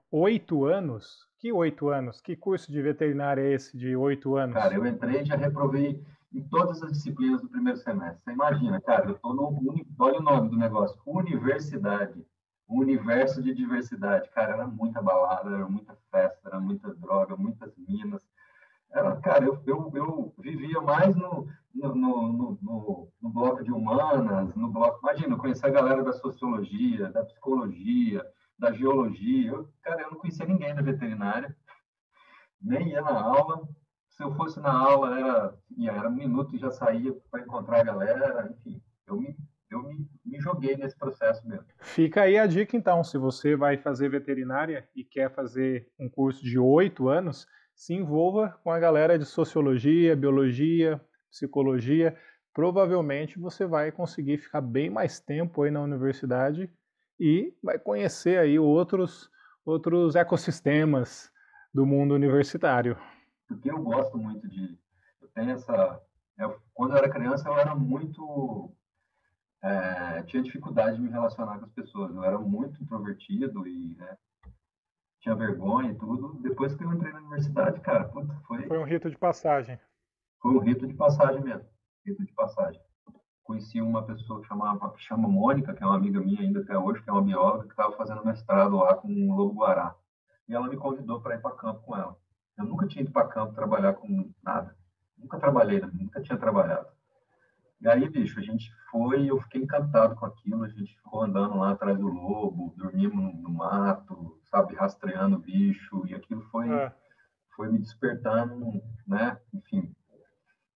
Oito 0.10 0.66
anos? 0.66 1.28
Que 1.38 1.54
oito 1.54 1.90
anos? 1.90 2.20
Que 2.20 2.36
curso 2.36 2.72
de 2.72 2.82
veterinária 2.82 3.42
é 3.42 3.54
esse 3.54 3.78
de 3.78 3.96
oito 3.96 4.36
anos? 4.36 4.56
Cara, 4.56 4.74
eu 4.74 4.86
entrei 4.86 5.22
e 5.22 5.26
já 5.26 5.36
reprovei 5.36 6.04
em 6.34 6.42
todas 6.42 6.82
as 6.82 6.92
disciplinas 6.92 7.40
do 7.40 7.50
primeiro 7.50 7.78
semestre. 7.78 8.24
Você 8.24 8.32
imagina, 8.32 8.82
cara, 8.82 9.08
eu 9.08 9.20
tô 9.20 9.32
no. 9.32 9.86
Olha 10.00 10.18
o 10.18 10.24
nome 10.24 10.50
do 10.50 10.58
negócio: 10.58 11.00
Universidade. 11.06 12.26
universo 12.68 13.44
de 13.44 13.54
diversidade. 13.54 14.28
Cara, 14.32 14.54
era 14.54 14.68
muita 14.68 15.04
balada, 15.04 15.52
era 15.52 15.70
muita 15.70 15.96
festa, 16.10 16.50
era 16.50 16.60
muita 16.60 16.92
droga, 16.96 17.38
muitas 17.38 17.72
minas. 17.78 18.24
Era, 18.94 19.16
cara, 19.18 19.46
eu, 19.46 19.62
eu, 19.66 19.92
eu 19.96 20.34
vivia 20.40 20.82
mais 20.82 21.16
no, 21.16 21.48
no, 21.74 21.96
no, 21.96 22.58
no, 22.62 23.12
no, 23.22 23.30
bloco 23.30 23.64
de 23.64 23.72
humanas, 23.72 24.54
no 24.56 24.70
bloco. 24.70 25.00
Imagina, 25.02 25.34
eu 25.34 25.38
conhecia 25.38 25.70
a 25.70 25.72
galera 25.72 26.04
da 26.04 26.12
sociologia, 26.12 27.10
da 27.10 27.24
psicologia, 27.24 28.26
da 28.60 28.74
geologia. 28.74 29.52
Eu, 29.52 29.70
cara, 29.82 30.02
eu 30.02 30.12
não 30.12 30.18
conhecia 30.18 30.46
ninguém 30.46 30.76
da 30.76 30.82
veterinária, 30.82 31.56
nem 32.62 32.90
ia 32.90 33.02
na 33.02 33.22
aula. 33.22 33.68
Se 34.10 34.24
eu 34.24 34.36
fosse 34.36 34.60
na 34.60 34.72
aula, 34.72 35.18
era, 35.18 35.58
era 35.84 36.10
um 36.10 36.16
minuto 36.16 36.56
e 36.56 36.60
já 36.60 36.70
saía 36.70 37.16
para 37.32 37.42
encontrar 37.42 37.80
a 37.80 37.84
galera. 37.86 38.52
Enfim, 38.52 38.82
eu 39.08 39.16
me, 39.16 39.38
eu 39.70 39.82
me, 39.84 40.06
me 40.26 40.40
joguei 40.42 40.76
nesse 40.76 40.98
processo 40.98 41.48
mesmo. 41.48 41.66
Fica 41.80 42.24
aí 42.24 42.38
a 42.38 42.46
dica, 42.46 42.76
então, 42.76 43.06
se 43.06 43.18
você 43.18 43.56
vai 43.56 43.78
fazer 43.78 44.10
veterinária 44.10 44.88
e 44.94 45.04
quer 45.06 45.34
fazer 45.34 45.90
um 45.98 46.10
curso 46.10 46.44
de 46.44 46.60
oito 46.60 47.08
anos, 47.08 47.48
se 47.74 47.94
envolva 47.94 48.60
com 48.64 48.72
a 48.72 48.80
galera 48.80 49.18
de 49.18 49.26
sociologia, 49.26 50.16
biologia, 50.16 51.02
psicologia, 51.30 52.18
provavelmente 52.54 53.40
você 53.40 53.66
vai 53.66 53.92
conseguir 53.92 54.38
ficar 54.38 54.62
bem 54.62 54.90
mais 54.90 55.20
tempo 55.20 55.64
aí 55.64 55.72
na 55.72 55.82
universidade 55.82 56.70
e 57.20 57.54
vai 57.64 57.80
conhecer 57.80 58.38
aí 58.38 58.60
outros, 58.60 59.30
outros 59.66 60.16
ecossistemas 60.16 61.32
do 61.74 61.86
mundo 61.86 62.14
universitário. 62.14 62.98
Porque 63.48 63.72
eu 63.72 63.82
gosto 63.82 64.18
muito 64.18 64.48
de... 64.48 64.78
Eu 65.22 65.28
tenho 65.30 65.52
essa... 65.52 66.02
Eu, 66.38 66.60
quando 66.74 66.92
eu 66.92 66.98
era 66.98 67.10
criança, 67.10 67.48
eu 67.48 67.58
era 67.58 67.76
muito... 67.76 68.72
É, 69.64 70.24
tinha 70.24 70.42
dificuldade 70.42 70.96
de 70.98 71.04
me 71.04 71.10
relacionar 71.10 71.60
com 71.60 71.66
as 71.66 71.72
pessoas. 71.72 72.14
Eu 72.16 72.24
era 72.24 72.40
muito 72.40 72.82
introvertido 72.82 73.68
e 73.68 73.96
né, 73.96 74.18
tinha 75.22 75.36
vergonha 75.36 75.92
e 75.92 75.96
tudo. 75.96 76.40
Depois 76.42 76.76
que 76.76 76.84
eu 76.84 76.92
entrei 76.92 77.14
na 77.14 77.20
universidade, 77.20 77.80
cara, 77.80 78.04
puta, 78.06 78.34
foi... 78.48 78.68
Foi 78.68 78.78
um 78.80 78.84
rito 78.84 79.10
de 79.10 79.18
passagem. 79.18 79.80
Foi 80.42 80.52
um 80.52 80.60
rito 80.60 80.88
de 80.88 80.94
passagem 80.94 81.42
mesmo. 81.42 81.66
Rito 82.06 82.26
de 82.26 82.34
passagem. 82.34 82.82
Conheci 83.44 83.82
uma 83.82 84.04
pessoa 84.04 84.42
que, 84.42 84.48
chamava, 84.48 84.92
que 84.94 85.02
chama 85.02 85.28
Mônica, 85.28 85.74
que 85.74 85.84
é 85.84 85.86
uma 85.86 85.96
amiga 85.96 86.20
minha 86.20 86.42
ainda 86.42 86.62
até 86.62 86.78
hoje, 86.78 87.02
que 87.04 87.10
é 87.10 87.14
uma 87.14 87.22
bióloga, 87.22 87.66
que 87.66 87.72
estava 87.72 87.96
fazendo 87.96 88.26
mestrado 88.26 88.78
lá 88.78 88.96
com 88.96 89.08
o 89.08 89.36
Lobo 89.36 89.60
Guará. 89.60 89.96
E 90.48 90.54
ela 90.54 90.68
me 90.68 90.78
convidou 90.78 91.22
para 91.22 91.36
ir 91.36 91.42
para 91.42 91.56
campo 91.56 91.82
com 91.82 91.96
ela. 91.96 92.18
Eu 92.58 92.66
nunca 92.66 92.88
tinha 92.88 93.04
ido 93.04 93.12
para 93.12 93.28
campo 93.28 93.54
trabalhar 93.54 93.94
com 93.94 94.32
nada. 94.44 94.76
Nunca 95.18 95.40
trabalhei, 95.40 95.80
nunca 95.82 96.22
tinha 96.22 96.38
trabalhado. 96.38 96.88
E 97.82 97.90
aí, 97.90 98.08
bicho, 98.08 98.40
a 98.40 98.44
gente 98.44 98.72
foi 98.92 99.24
e 99.24 99.28
eu 99.30 99.42
fiquei 99.42 99.64
encantado 99.64 100.16
com 100.16 100.28
aquilo. 100.28 100.64
A 100.64 100.70
gente 100.70 100.96
ficou 100.98 101.24
andando 101.24 101.58
lá 101.58 101.72
atrás 101.72 101.98
do 101.98 102.08
lobo, 102.08 102.76
dormimos 102.78 103.16
no, 103.16 103.34
no 103.42 103.50
mato, 103.50 104.40
sabe, 104.44 104.76
rastreando 104.76 105.38
o 105.38 105.40
bicho. 105.40 106.06
E 106.06 106.14
aquilo 106.14 106.44
foi, 106.52 106.72
é. 106.72 106.94
foi 107.56 107.72
me 107.72 107.80
despertando, 107.80 108.80
né? 109.08 109.36
Enfim. 109.52 109.92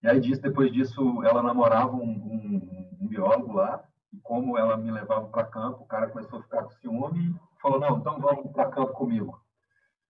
E 0.01 0.07
aí, 0.07 0.19
disso, 0.19 0.41
depois 0.41 0.73
disso, 0.73 1.23
ela 1.23 1.43
namorava 1.43 1.95
um, 1.95 2.09
um, 2.09 2.97
um 3.01 3.07
biólogo 3.07 3.53
lá. 3.53 3.83
E 4.11 4.17
como 4.21 4.57
ela 4.57 4.75
me 4.75 4.89
levava 4.89 5.27
para 5.27 5.45
campo, 5.45 5.83
o 5.83 5.87
cara 5.87 6.09
começou 6.09 6.39
a 6.39 6.41
ficar 6.41 6.63
com 6.63 6.71
ciúme 6.71 7.29
e 7.29 7.61
falou: 7.61 7.79
Não, 7.79 7.99
então 7.99 8.19
vamos 8.19 8.51
para 8.51 8.71
campo 8.71 8.93
comigo. 8.93 9.39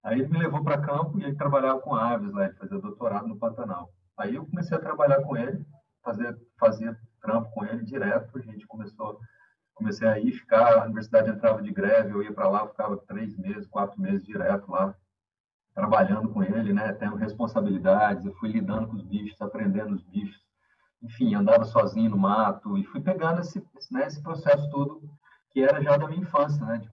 Aí 0.01 0.21
ele 0.21 0.29
me 0.29 0.37
levou 0.37 0.63
para 0.63 0.81
campo 0.81 1.19
e 1.19 1.23
ele 1.23 1.35
trabalhava 1.35 1.81
com 1.81 1.93
aves 1.93 2.31
lá, 2.31 2.45
ele 2.45 2.53
fazia 2.53 2.79
doutorado 2.79 3.27
no 3.27 3.37
Pantanal. 3.37 3.91
Aí 4.17 4.35
eu 4.35 4.45
comecei 4.45 4.77
a 4.77 4.79
trabalhar 4.79 5.21
com 5.21 5.35
ele 5.35 5.65
fazer 6.05 6.37
fazer 6.57 6.97
trampo 7.19 7.49
com 7.51 7.65
ele 7.65 7.83
direto. 7.83 8.37
A 8.37 8.41
gente 8.41 8.67
começou, 8.67 9.19
comecei 9.73 10.07
a 10.07 10.19
ir 10.19 10.31
ficar, 10.31 10.77
a 10.77 10.85
universidade 10.85 11.31
entrava 11.31 11.61
de 11.61 11.71
greve, 11.73 12.11
eu 12.11 12.23
ia 12.23 12.31
para 12.31 12.47
lá, 12.47 12.67
ficava 12.67 12.95
três 12.95 13.35
meses, 13.35 13.67
quatro 13.67 13.99
meses 13.99 14.23
direto 14.23 14.71
lá, 14.71 14.95
trabalhando 15.73 16.29
com 16.29 16.43
ele, 16.43 16.71
né? 16.71 16.93
Tendo 16.93 17.15
responsabilidades, 17.15 18.25
eu 18.25 18.33
fui 18.35 18.49
lidando 18.49 18.87
com 18.87 18.95
os 18.95 19.03
bichos, 19.03 19.41
aprendendo 19.41 19.95
os 19.95 20.03
bichos. 20.03 20.45
Enfim, 21.01 21.35
andava 21.35 21.65
sozinho 21.65 22.11
no 22.11 22.17
mato 22.17 22.77
e 22.77 22.85
fui 22.85 23.01
pegando 23.01 23.41
esse, 23.41 23.59
né, 23.91 24.07
esse 24.07 24.21
processo 24.21 24.69
todo 24.69 25.01
que 25.51 25.61
era 25.61 25.81
já 25.81 25.97
da 25.97 26.07
minha 26.07 26.21
infância, 26.21 26.65
né? 26.65 26.77
De... 26.77 26.89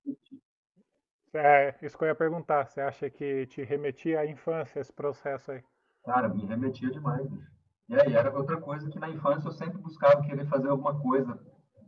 É, 1.34 1.74
isso 1.82 1.96
que 1.96 2.04
eu 2.04 2.08
ia 2.08 2.14
perguntar. 2.14 2.66
Você 2.66 2.80
acha 2.80 3.08
que 3.08 3.46
te 3.46 3.62
remetia 3.62 4.20
à 4.20 4.26
infância 4.26 4.80
esse 4.80 4.92
processo 4.92 5.50
aí? 5.50 5.64
Cara, 6.04 6.28
me 6.28 6.44
remetia 6.44 6.90
demais, 6.90 7.26
bicho. 7.26 7.50
E 7.92 8.00
aí 8.00 8.14
era 8.14 8.34
outra 8.34 8.56
coisa 8.56 8.88
que 8.88 8.98
na 8.98 9.10
infância 9.10 9.48
eu 9.48 9.52
sempre 9.52 9.76
buscava 9.76 10.22
querer 10.22 10.46
fazer 10.46 10.70
alguma 10.70 10.98
coisa, 10.98 11.38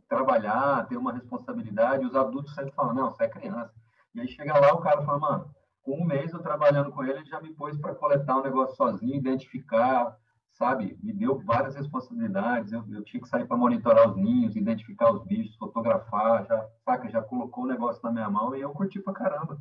trabalhar, 0.07 0.85
ter 0.87 0.97
uma 0.97 1.11
responsabilidade. 1.11 2.03
E 2.03 2.05
os 2.05 2.15
adultos 2.15 2.53
sempre 2.53 2.75
falam, 2.75 2.93
não, 2.93 3.09
você 3.09 3.23
é 3.23 3.27
criança. 3.27 3.73
E 4.13 4.21
aí 4.21 4.27
chega 4.27 4.53
lá, 4.59 4.71
o 4.71 4.81
cara 4.81 5.01
fala, 5.01 5.17
mano, 5.17 5.55
com 5.81 5.99
um 5.99 6.05
mês 6.05 6.31
eu 6.31 6.43
trabalhando 6.43 6.91
com 6.91 7.03
ele, 7.03 7.13
ele 7.13 7.25
já 7.25 7.41
me 7.41 7.51
pôs 7.55 7.75
para 7.79 7.95
coletar 7.95 8.37
um 8.37 8.43
negócio 8.43 8.75
sozinho, 8.75 9.15
identificar, 9.15 10.15
sabe? 10.51 10.95
Me 11.01 11.11
deu 11.11 11.39
várias 11.39 11.75
responsabilidades. 11.75 12.71
Eu, 12.71 12.85
eu 12.91 13.03
tinha 13.03 13.23
que 13.23 13.27
sair 13.27 13.47
para 13.47 13.57
monitorar 13.57 14.07
os 14.07 14.15
ninhos, 14.15 14.55
identificar 14.55 15.11
os 15.11 15.23
bichos, 15.23 15.55
fotografar, 15.55 16.45
já, 16.45 16.69
saca? 16.85 17.09
Já 17.09 17.23
colocou 17.23 17.63
o 17.63 17.67
negócio 17.67 18.03
na 18.03 18.11
minha 18.11 18.29
mão 18.29 18.55
e 18.55 18.61
eu 18.61 18.69
curti 18.69 18.99
pra 18.99 19.11
caramba. 19.11 19.59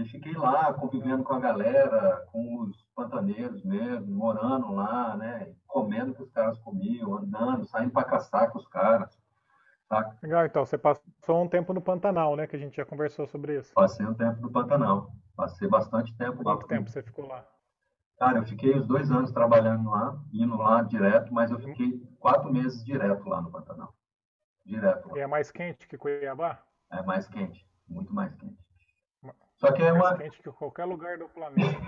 E 0.00 0.08
fiquei 0.08 0.32
lá, 0.32 0.72
convivendo 0.72 1.22
com 1.22 1.34
a 1.34 1.38
galera, 1.38 2.24
com 2.32 2.62
os 2.62 2.82
pantaneiros 2.94 3.62
mesmo, 3.62 4.10
morando 4.10 4.72
lá, 4.72 5.14
né? 5.14 5.52
Comendo 5.66 6.14
que 6.14 6.22
os 6.22 6.30
caras 6.30 6.58
comiam, 6.60 7.18
andando, 7.18 7.66
saindo 7.66 7.90
para 7.90 8.08
caçar 8.08 8.50
com 8.50 8.58
os 8.58 8.66
caras. 8.66 9.20
Legal, 10.22 10.46
então 10.46 10.64
você 10.64 10.78
passou 10.78 11.42
um 11.42 11.48
tempo 11.48 11.74
no 11.74 11.82
Pantanal, 11.82 12.34
né? 12.34 12.46
Que 12.46 12.56
a 12.56 12.58
gente 12.58 12.76
já 12.76 12.84
conversou 12.84 13.26
sobre 13.26 13.58
isso. 13.58 13.74
Passei 13.74 14.06
um 14.06 14.14
tempo 14.14 14.40
no 14.40 14.50
Pantanal. 14.50 15.12
Passei 15.36 15.68
bastante 15.68 16.16
tempo 16.16 16.38
lá. 16.38 16.54
Quanto 16.54 16.66
tempo 16.66 16.88
você 16.88 17.02
ficou 17.02 17.26
lá? 17.26 17.44
Cara, 18.18 18.38
eu 18.38 18.44
fiquei 18.44 18.74
os 18.74 18.86
dois 18.86 19.10
anos 19.10 19.30
trabalhando 19.32 19.90
lá, 19.90 20.18
indo 20.32 20.56
lá 20.56 20.80
direto, 20.82 21.34
mas 21.34 21.50
eu 21.50 21.58
uhum. 21.58 21.64
fiquei 21.64 22.00
quatro 22.18 22.50
meses 22.50 22.82
direto 22.84 23.28
lá 23.28 23.42
no 23.42 23.50
Pantanal. 23.50 23.92
Direto. 24.64 25.08
Lá. 25.10 25.18
E 25.18 25.20
é 25.20 25.26
mais 25.26 25.50
quente 25.50 25.86
que 25.86 25.98
Cuiabá? 25.98 26.62
É 26.90 27.02
mais 27.02 27.28
quente, 27.28 27.66
muito 27.86 28.14
mais 28.14 28.34
quente. 28.36 28.69
Só 29.60 29.70
que 29.72 29.82
é 29.82 29.92
uma. 29.92 30.10
Mais 30.10 30.18
quente 30.18 30.42
que 30.42 30.50
qualquer 30.50 30.86
lugar 30.86 31.18
do 31.18 31.28
planeta. 31.28 31.78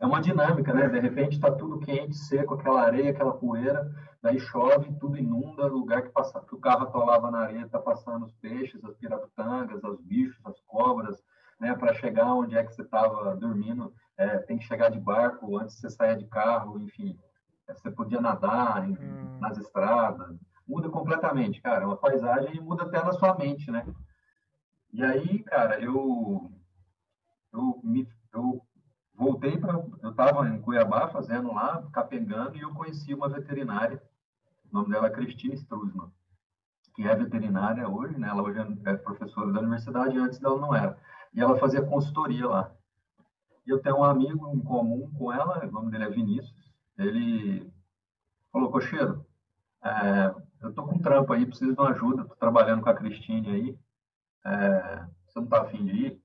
é 0.00 0.06
uma 0.06 0.20
dinâmica, 0.20 0.72
né? 0.72 0.88
De 0.88 0.98
repente 0.98 1.34
está 1.34 1.50
tudo 1.50 1.78
quente, 1.80 2.16
seco, 2.16 2.54
aquela 2.54 2.82
areia, 2.82 3.10
aquela 3.10 3.34
poeira, 3.34 3.88
daí 4.22 4.40
chove, 4.40 4.92
tudo 4.98 5.18
inunda, 5.18 5.66
lugar 5.66 6.02
que, 6.02 6.08
passa, 6.08 6.40
que 6.40 6.54
o 6.54 6.58
carro 6.58 6.84
atolava 6.84 7.30
na 7.30 7.40
areia 7.40 7.66
está 7.66 7.78
passando 7.78 8.24
os 8.24 8.32
peixes, 8.36 8.82
as 8.82 8.96
piratangas, 8.96 9.84
os 9.84 10.00
bichos, 10.00 10.40
as 10.46 10.58
cobras, 10.60 11.22
né? 11.60 11.74
Para 11.74 11.92
chegar 11.94 12.34
onde 12.34 12.56
é 12.56 12.64
que 12.64 12.74
você 12.74 12.82
estava 12.82 13.36
dormindo, 13.36 13.92
é, 14.16 14.38
tem 14.38 14.56
que 14.56 14.64
chegar 14.64 14.88
de 14.88 14.98
barco 14.98 15.58
antes 15.58 15.74
de 15.76 15.82
você 15.82 15.90
sair 15.90 16.16
de 16.16 16.26
carro, 16.26 16.80
enfim. 16.80 17.18
É, 17.68 17.74
você 17.74 17.90
podia 17.90 18.22
nadar 18.22 18.88
hum. 18.88 19.38
nas 19.38 19.58
estradas, 19.58 20.34
muda 20.66 20.88
completamente, 20.88 21.60
cara. 21.60 21.82
É 21.82 21.86
uma 21.86 21.96
paisagem 21.96 22.58
muda 22.58 22.84
até 22.84 23.04
na 23.04 23.12
sua 23.12 23.36
mente, 23.36 23.70
né? 23.70 23.84
E 24.94 25.04
aí, 25.04 25.40
cara, 25.40 25.78
eu 25.78 26.50
eu, 27.52 27.80
me, 27.82 28.08
eu 28.32 28.62
voltei 29.14 29.58
para. 29.58 29.74
Eu 30.02 30.10
estava 30.10 30.48
em 30.48 30.60
Cuiabá 30.60 31.08
fazendo 31.08 31.52
lá, 31.52 31.86
capengando, 31.92 32.56
e 32.56 32.60
eu 32.60 32.72
conheci 32.74 33.14
uma 33.14 33.28
veterinária, 33.28 34.02
o 34.70 34.74
nome 34.74 34.90
dela 34.90 35.06
é 35.06 35.10
Cristina 35.10 35.54
Struzman, 35.54 36.10
que 36.94 37.06
é 37.06 37.14
veterinária 37.14 37.88
hoje, 37.88 38.18
né? 38.18 38.28
Ela 38.28 38.42
hoje 38.42 38.58
é 38.84 38.96
professora 38.96 39.52
da 39.52 39.60
universidade, 39.60 40.18
antes 40.18 40.38
dela 40.38 40.58
não 40.58 40.74
era. 40.74 40.98
E 41.34 41.40
ela 41.40 41.58
fazia 41.58 41.82
consultoria 41.82 42.46
lá. 42.48 42.72
E 43.66 43.70
eu 43.70 43.80
tenho 43.80 43.98
um 43.98 44.04
amigo 44.04 44.50
em 44.54 44.60
comum 44.60 45.10
com 45.16 45.32
ela, 45.32 45.64
o 45.64 45.70
nome 45.70 45.90
dele 45.90 46.04
é 46.04 46.10
Vinícius. 46.10 46.72
Ele 46.98 47.72
falou: 48.50 48.70
Cocheiro, 48.70 49.24
é, 49.84 50.34
eu 50.62 50.72
tô 50.72 50.84
com 50.84 50.98
trampo 50.98 51.32
aí, 51.32 51.46
preciso 51.46 51.74
de 51.74 51.80
uma 51.80 51.90
ajuda, 51.90 52.24
tô 52.24 52.34
trabalhando 52.36 52.82
com 52.82 52.90
a 52.90 52.94
Cristine 52.94 53.50
aí. 53.50 53.78
É, 54.44 55.06
você 55.26 55.40
não 55.40 55.46
tá 55.46 55.62
afim 55.62 55.84
de 55.84 55.92
ir? 55.92 56.21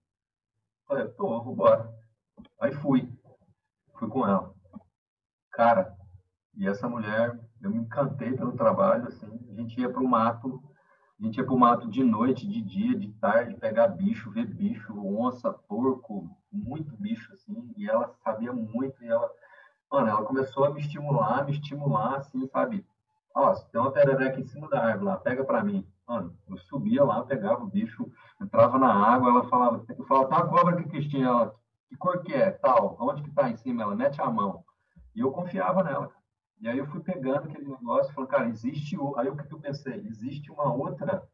Falei, 0.87 1.05
tô, 1.09 1.43
vambora. 1.43 1.93
Aí 2.61 2.71
fui. 2.71 3.11
Fui 3.95 4.07
com 4.07 4.25
ela. 4.25 4.53
Cara, 5.51 5.93
e 6.55 6.67
essa 6.67 6.87
mulher, 6.87 7.37
eu 7.61 7.69
me 7.69 7.79
encantei 7.79 8.31
pelo 8.33 8.53
trabalho, 8.53 9.07
assim. 9.07 9.27
A 9.49 9.53
gente 9.53 9.79
ia 9.79 9.89
pro 9.89 10.07
mato, 10.07 10.63
a 11.19 11.23
gente 11.23 11.37
ia 11.37 11.45
pro 11.45 11.57
mato 11.57 11.89
de 11.89 12.03
noite, 12.03 12.47
de 12.47 12.61
dia, 12.61 12.97
de 12.97 13.11
tarde, 13.13 13.55
pegar 13.55 13.89
bicho, 13.89 14.31
ver 14.31 14.45
bicho, 14.45 14.93
onça, 14.97 15.51
porco, 15.51 16.29
muito 16.51 16.95
bicho, 16.95 17.33
assim. 17.33 17.73
E 17.75 17.89
ela 17.89 18.15
sabia 18.23 18.53
muito, 18.53 19.03
e 19.03 19.07
ela, 19.07 19.29
mano, 19.91 20.07
ela 20.07 20.23
começou 20.23 20.63
a 20.63 20.69
me 20.69 20.79
estimular, 20.79 21.45
me 21.45 21.51
estimular, 21.51 22.17
assim, 22.17 22.47
sabe? 22.47 22.85
Ó, 23.35 23.53
tem 23.53 23.81
uma 23.81 23.91
perereca 23.91 24.39
em 24.39 24.45
cima 24.45 24.69
da 24.69 24.81
árvore 24.81 25.05
lá, 25.05 25.17
pega 25.17 25.43
pra 25.43 25.63
mim. 25.63 25.85
Mano, 26.07 26.37
eu 26.47 26.57
subia 26.57 27.03
lá, 27.03 27.23
pegava 27.25 27.63
o 27.63 27.67
bicho, 27.67 28.09
entrava 28.41 28.79
na 28.79 28.93
água, 28.93 29.29
ela 29.29 29.49
falava, 29.49 29.83
eu 29.89 30.05
falava, 30.05 30.29
tá 30.29 30.37
a 30.37 30.47
cobra 30.47 30.77
que 30.77 30.87
Cristina, 30.87 31.27
ela, 31.27 31.55
que 31.89 31.97
cor 31.97 32.21
que 32.23 32.33
é, 32.33 32.51
tal, 32.51 32.95
onde 32.99 33.23
que 33.23 33.31
tá 33.31 33.49
em 33.49 33.57
cima, 33.57 33.83
ela 33.83 33.95
mete 33.95 34.21
a 34.21 34.29
mão. 34.31 34.63
E 35.13 35.19
eu 35.19 35.31
confiava 35.31 35.83
nela. 35.83 36.09
E 36.61 36.67
aí 36.67 36.77
eu 36.77 36.87
fui 36.87 37.01
pegando 37.01 37.49
aquele 37.49 37.67
negócio, 37.67 38.13
falando, 38.13 38.29
cara, 38.29 38.47
existe, 38.47 38.97
aí 39.17 39.27
o 39.27 39.35
que 39.35 39.53
eu 39.53 39.59
pensei, 39.59 39.95
existe 40.07 40.49
uma 40.49 40.73
outra, 40.73 41.27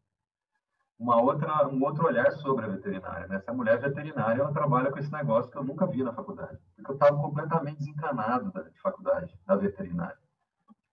uma 0.98 1.22
outra, 1.22 1.68
um 1.68 1.82
outro 1.84 2.08
olhar 2.08 2.32
sobre 2.32 2.66
a 2.66 2.70
veterinária, 2.70 3.28
né? 3.28 3.36
Essa 3.36 3.54
mulher 3.54 3.80
veterinária, 3.80 4.42
ela 4.42 4.52
trabalha 4.52 4.92
com 4.92 5.00
esse 5.00 5.12
negócio 5.12 5.52
que 5.52 5.58
eu 5.58 5.64
nunca 5.64 5.86
vi 5.86 6.04
na 6.04 6.14
faculdade, 6.14 6.58
porque 6.76 6.92
eu 6.92 6.96
estava 6.96 7.16
completamente 7.16 7.78
desencanado 7.78 8.52
da, 8.52 8.64
de 8.64 8.80
faculdade, 8.82 9.38
da 9.46 9.56
veterinária. 9.56 10.23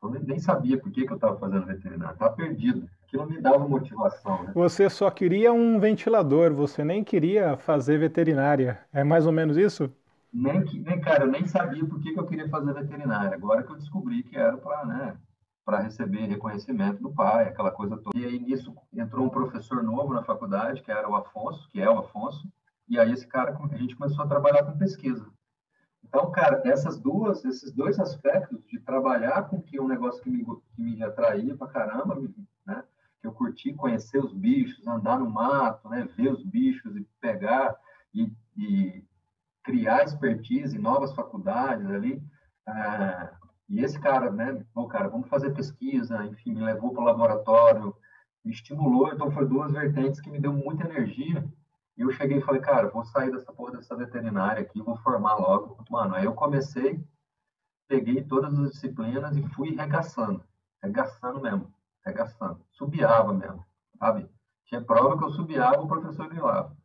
Eu 0.03 0.11
nem 0.11 0.39
sabia 0.39 0.79
por 0.79 0.91
que, 0.91 1.05
que 1.05 1.13
eu 1.13 1.17
estava 1.17 1.39
fazendo 1.39 1.67
veterinário, 1.67 2.15
estava 2.15 2.35
perdido 2.35 2.89
aquilo 3.11 3.29
me 3.29 3.41
dava 3.41 3.69
motivação. 3.69 4.45
Né? 4.45 4.53
Você 4.55 4.89
só 4.89 5.11
queria 5.11 5.53
um 5.53 5.81
ventilador, 5.81 6.55
você 6.55 6.85
nem 6.85 7.03
queria 7.03 7.57
fazer 7.57 7.99
veterinária. 7.99 8.81
É 8.93 9.03
mais 9.03 9.27
ou 9.27 9.33
menos 9.33 9.57
isso? 9.57 9.93
Nem, 10.33 10.61
nem 10.61 11.01
cara, 11.01 11.25
eu 11.25 11.31
nem 11.31 11.45
sabia 11.47 11.85
por 11.85 12.01
que, 12.01 12.13
que 12.13 12.21
eu 12.21 12.27
queria 12.27 12.49
fazer 12.49 12.73
veterinária. 12.73 13.35
Agora 13.35 13.65
que 13.65 13.73
eu 13.73 13.77
descobri 13.77 14.23
que 14.23 14.37
era 14.37 14.57
para 14.57 14.85
né, 14.87 15.17
para 15.65 15.81
receber 15.81 16.27
reconhecimento 16.27 17.03
do 17.03 17.13
pai, 17.13 17.49
aquela 17.49 17.73
coisa 17.73 17.97
toda. 17.97 18.17
E 18.17 18.25
aí 18.25 18.39
nisso 18.39 18.73
entrou 18.93 19.27
um 19.27 19.31
professor 19.31 19.83
novo 19.83 20.15
na 20.15 20.23
faculdade, 20.23 20.83
que 20.83 20.91
era 20.91 21.09
o 21.09 21.17
Afonso, 21.17 21.69
que 21.71 21.81
é 21.81 21.91
o 21.91 21.99
Afonso, 21.99 22.49
e 22.89 22.99
aí 22.99 23.13
esse 23.13 23.27
cara, 23.27 23.57
a 23.71 23.77
gente 23.77 23.97
começou 23.97 24.25
a 24.25 24.29
trabalhar 24.29 24.65
com 24.65 24.79
pesquisa. 24.79 25.27
Então, 26.11 26.29
cara, 26.33 26.61
essas 26.65 26.99
duas, 26.99 27.45
esses 27.45 27.71
dois 27.71 28.01
aspectos 28.01 28.67
de 28.67 28.81
trabalhar 28.81 29.49
com 29.49 29.63
que 29.63 29.79
é 29.79 29.81
um 29.81 29.87
negócio 29.87 30.21
que 30.21 30.29
me, 30.29 30.45
que 30.45 30.83
me 30.83 31.01
atraía 31.05 31.57
pra 31.57 31.69
caramba, 31.69 32.21
né? 32.67 32.83
que 33.21 33.29
eu 33.29 33.33
curti 33.33 33.73
conhecer 33.73 34.19
os 34.19 34.33
bichos, 34.33 34.85
andar 34.89 35.21
no 35.21 35.31
mato, 35.31 35.89
né, 35.89 36.09
ver 36.17 36.33
os 36.33 36.43
bichos 36.43 36.97
e 36.97 37.07
pegar 37.21 37.77
e, 38.13 38.33
e 38.57 39.05
criar 39.63 40.03
expertise 40.03 40.77
em 40.77 40.81
novas 40.81 41.15
faculdades 41.15 41.89
ali. 41.89 42.21
Ah, 42.67 43.31
e 43.69 43.81
esse 43.85 44.01
cara, 44.01 44.33
né, 44.33 44.65
pô, 44.75 44.89
cara, 44.89 45.09
vamos 45.09 45.29
fazer 45.29 45.55
pesquisa, 45.55 46.27
enfim, 46.27 46.55
me 46.55 46.63
levou 46.63 46.93
para 46.93 47.03
o 47.03 47.07
laboratório, 47.07 47.95
me 48.45 48.51
estimulou, 48.51 49.13
então 49.13 49.31
foi 49.31 49.47
duas 49.47 49.71
vertentes 49.71 50.21
que 50.21 50.31
me 50.31 50.41
deu 50.41 50.53
muita 50.53 50.89
energia. 50.89 51.49
E 51.97 52.03
eu 52.03 52.11
cheguei 52.13 52.39
e 52.39 52.43
falei, 52.43 52.61
cara, 52.61 52.89
vou 52.89 53.05
sair 53.05 53.31
dessa 53.31 53.53
porra 53.53 53.73
dessa 53.73 53.95
veterinária 53.97 54.63
aqui, 54.63 54.81
vou 54.81 54.97
formar 54.99 55.35
logo. 55.35 55.85
Mano, 55.91 56.15
aí 56.15 56.25
eu 56.25 56.35
comecei, 56.35 57.05
peguei 57.89 58.23
todas 58.25 58.59
as 58.59 58.73
disciplinas 58.73 59.37
e 59.37 59.43
fui 59.51 59.75
regaçando, 59.75 60.43
regaçando 60.83 61.41
mesmo 61.41 61.73
arregaçando. 62.05 62.61
Subiava 62.73 63.33
mesmo, 63.33 63.65
sabe? 63.99 64.29
Tinha 64.67 64.83
prova 64.83 65.19
que 65.19 65.25
eu 65.25 65.31
subiava, 65.31 65.81
o 65.81 65.89
professor 65.89 66.29
grilava. 66.29 66.77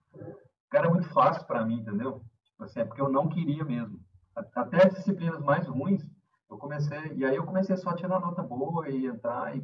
Era 0.73 0.89
muito 0.89 1.07
fácil 1.09 1.45
para 1.45 1.65
mim, 1.65 1.79
entendeu? 1.79 2.21
Tipo 2.43 2.63
assim, 2.63 2.79
é 2.81 2.85
porque 2.85 3.01
eu 3.01 3.09
não 3.09 3.29
queria 3.29 3.63
mesmo. 3.63 3.99
Até 4.35 4.87
as 4.87 4.95
disciplinas 4.95 5.41
mais 5.41 5.65
ruins, 5.67 6.05
eu 6.49 6.57
comecei, 6.57 7.13
e 7.13 7.23
aí 7.25 7.35
eu 7.35 7.45
comecei 7.45 7.77
só 7.77 7.91
a 7.91 7.95
tirar 7.95 8.19
nota 8.19 8.43
boa 8.43 8.89
e 8.89 9.05
entrar, 9.05 9.55
e, 9.55 9.63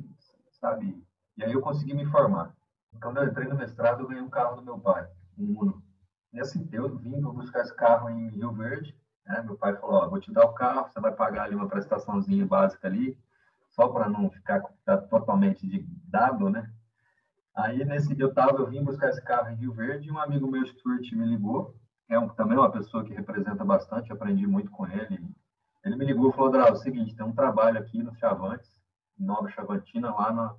sabe? 0.51 1.03
E 1.37 1.43
aí 1.43 1.51
eu 1.51 1.61
consegui 1.61 1.93
me 1.93 2.05
formar. 2.05 2.55
Quando 3.01 3.17
eu 3.17 3.27
entrei 3.27 3.47
no 3.47 3.55
mestrado, 3.55 4.01
eu 4.01 4.07
ganhei 4.07 4.23
um 4.23 4.29
carro 4.29 4.55
do 4.55 4.63
meu 4.63 4.79
pai, 4.79 5.07
Uno. 5.37 5.81
Assim, 6.39 6.67
eu 6.71 6.97
vim 6.97 7.19
buscar 7.21 7.61
esse 7.61 7.75
carro 7.75 8.09
em 8.09 8.29
Rio 8.29 8.51
Verde, 8.51 8.95
né? 9.25 9.41
Meu 9.43 9.55
pai 9.57 9.75
falou, 9.75 9.97
ó, 9.97 10.09
vou 10.09 10.19
te 10.19 10.31
dar 10.31 10.45
o 10.45 10.53
carro, 10.53 10.87
você 10.89 10.99
vai 10.99 11.13
pagar 11.13 11.43
ali 11.43 11.55
uma 11.55 11.67
prestaçãozinha 11.67 12.45
básica 12.45 12.87
ali, 12.87 13.17
só 13.69 13.87
para 13.87 14.09
não 14.09 14.29
ficar 14.29 14.61
totalmente 15.09 15.67
de 15.67 15.85
dado, 16.07 16.49
né? 16.49 16.71
Aí 17.55 17.83
nesse 17.83 18.15
dia 18.15 18.25
eu 18.25 18.33
tava, 18.33 18.59
eu 18.59 18.67
vim 18.67 18.83
buscar 18.83 19.09
esse 19.09 19.21
carro 19.21 19.49
em 19.49 19.55
Rio 19.55 19.73
Verde 19.73 20.07
e 20.07 20.11
um 20.11 20.19
amigo 20.19 20.49
meu, 20.49 20.65
Stuart, 20.65 21.11
me 21.11 21.25
ligou. 21.25 21.75
É 22.09 22.17
um, 22.17 22.29
também 22.29 22.57
uma 22.57 22.71
pessoa 22.71 23.03
que 23.03 23.13
representa 23.13 23.63
bastante, 23.63 24.11
aprendi 24.11 24.45
muito 24.47 24.71
com 24.71 24.87
ele. 24.87 25.23
Ele 25.83 25.95
me 25.95 26.05
ligou 26.05 26.29
e 26.29 26.33
falou, 26.33 26.51
Drauzio, 26.51 26.75
é 26.75 26.77
o 26.77 26.81
seguinte, 26.81 27.15
tem 27.15 27.25
um 27.25 27.33
trabalho 27.33 27.79
aqui 27.79 28.01
no 28.03 28.13
Chavantes, 28.15 28.69
Nova 29.17 29.49
Chavantina, 29.49 30.13
lá 30.13 30.31
na, 30.31 30.55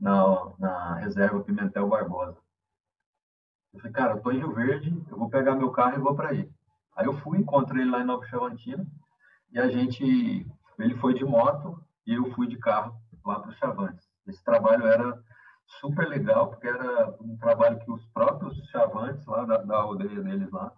na, 0.00 0.52
na 0.58 0.94
reserva 0.94 1.42
Pimentel 1.42 1.88
Barbosa. 1.88 2.38
Eu 3.72 3.80
falei, 3.80 3.92
cara, 3.92 4.12
eu 4.14 4.20
tô 4.20 4.30
em 4.30 4.38
Rio 4.38 4.52
Verde, 4.52 5.04
eu 5.10 5.16
vou 5.16 5.30
pegar 5.30 5.54
meu 5.54 5.70
carro 5.70 5.96
e 5.96 6.00
vou 6.00 6.14
para 6.14 6.28
aí. 6.28 6.48
Aí 6.94 7.06
eu 7.06 7.14
fui, 7.14 7.38
encontrei 7.38 7.82
ele 7.82 7.90
lá 7.90 8.00
em 8.00 8.06
Nova 8.06 8.24
Chavantina 8.26 8.86
e 9.50 9.58
a 9.58 9.68
gente, 9.68 10.46
ele 10.78 10.94
foi 10.96 11.14
de 11.14 11.24
moto 11.24 11.82
e 12.06 12.14
eu 12.14 12.30
fui 12.32 12.46
de 12.46 12.58
carro 12.58 12.94
lá 13.24 13.40
para 13.40 13.50
o 13.50 13.54
Chavantes. 13.54 14.06
Esse 14.26 14.44
trabalho 14.44 14.86
era 14.86 15.22
super 15.80 16.06
legal, 16.06 16.48
porque 16.48 16.68
era 16.68 17.14
um 17.20 17.36
trabalho 17.38 17.78
que 17.78 17.90
os 17.90 18.04
próprios 18.06 18.56
Chavantes 18.68 19.24
lá 19.26 19.44
da, 19.44 19.58
da 19.58 19.76
aldeia 19.76 20.22
deles 20.22 20.50
lá 20.50 20.72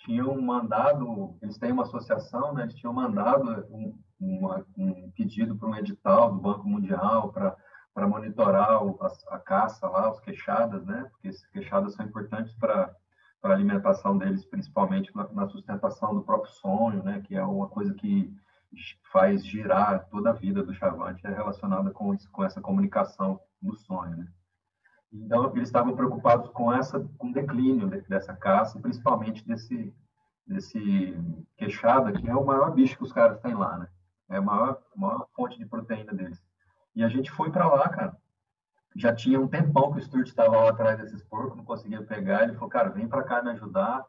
tinham 0.00 0.40
mandado, 0.40 1.36
eles 1.42 1.58
têm 1.58 1.72
uma 1.72 1.82
associação, 1.82 2.54
né, 2.54 2.62
eles 2.62 2.74
tinham 2.74 2.92
mandado 2.92 3.66
um, 3.70 3.98
uma, 4.18 4.64
um 4.76 5.10
pedido 5.12 5.56
para 5.56 5.68
um 5.68 5.76
edital 5.76 6.32
do 6.32 6.40
Banco 6.40 6.66
Mundial 6.66 7.30
para 7.32 7.56
para 7.94 8.08
monitorar 8.08 8.84
o, 8.84 8.98
a, 9.02 9.34
a, 9.34 9.38
caça 9.38 9.88
lá, 9.88 10.10
os 10.10 10.20
queixadas, 10.20 10.84
né? 10.86 11.06
Porque 11.10 11.28
esses 11.28 11.46
queixadas 11.48 11.94
são 11.94 12.06
importantes 12.06 12.54
para 12.54 12.94
para 13.40 13.54
alimentação 13.54 14.18
deles, 14.18 14.44
principalmente 14.44 15.10
na, 15.16 15.26
na, 15.32 15.48
sustentação 15.48 16.14
do 16.14 16.22
próprio 16.22 16.52
sonho, 16.52 17.02
né? 17.02 17.22
Que 17.22 17.34
é 17.34 17.42
uma 17.42 17.68
coisa 17.68 17.94
que 17.94 18.30
faz 19.10 19.44
girar 19.44 20.06
toda 20.10 20.28
a 20.28 20.34
vida 20.34 20.62
do 20.62 20.74
Chavante, 20.74 21.26
é 21.26 21.30
relacionada 21.30 21.90
com, 21.90 22.14
com 22.30 22.44
essa 22.44 22.60
comunicação 22.60 23.40
no 23.60 23.74
sonho, 23.74 24.16
né? 24.16 24.28
Então, 25.12 25.50
eles 25.56 25.68
estavam 25.68 25.96
preocupados 25.96 26.50
com 26.50 26.72
essa 26.72 27.00
com 27.18 27.30
o 27.30 27.32
declínio 27.32 27.88
dessa 27.88 28.34
caça, 28.34 28.78
principalmente 28.78 29.46
desse 29.46 29.92
desse 30.46 31.16
queixada, 31.56 32.12
que 32.12 32.28
é 32.28 32.34
o 32.34 32.44
maior 32.44 32.72
bicho 32.72 32.96
que 32.96 33.04
os 33.04 33.12
caras 33.12 33.40
têm 33.40 33.54
lá, 33.54 33.78
né? 33.78 33.88
É 34.28 34.36
a 34.36 34.42
maior, 34.42 34.80
maior 34.96 35.26
fonte 35.34 35.58
de 35.58 35.64
proteína 35.64 36.12
deles. 36.12 36.42
E 36.94 37.04
a 37.04 37.08
gente 37.08 37.30
foi 37.30 37.50
para 37.50 37.68
lá, 37.68 37.88
cara. 37.88 38.16
Já 38.96 39.14
tinha 39.14 39.40
um 39.40 39.46
tempão 39.46 39.92
que 39.92 39.98
o 39.98 40.02
Stuart 40.02 40.26
estava 40.26 40.56
lá 40.56 40.70
atrás 40.70 40.98
desses 40.98 41.22
porcos, 41.22 41.56
não 41.56 41.64
conseguia 41.64 42.02
pegar. 42.02 42.42
Ele 42.42 42.54
falou, 42.54 42.68
cara, 42.68 42.90
vem 42.90 43.06
para 43.06 43.22
cá 43.22 43.42
me 43.42 43.50
ajudar. 43.50 44.04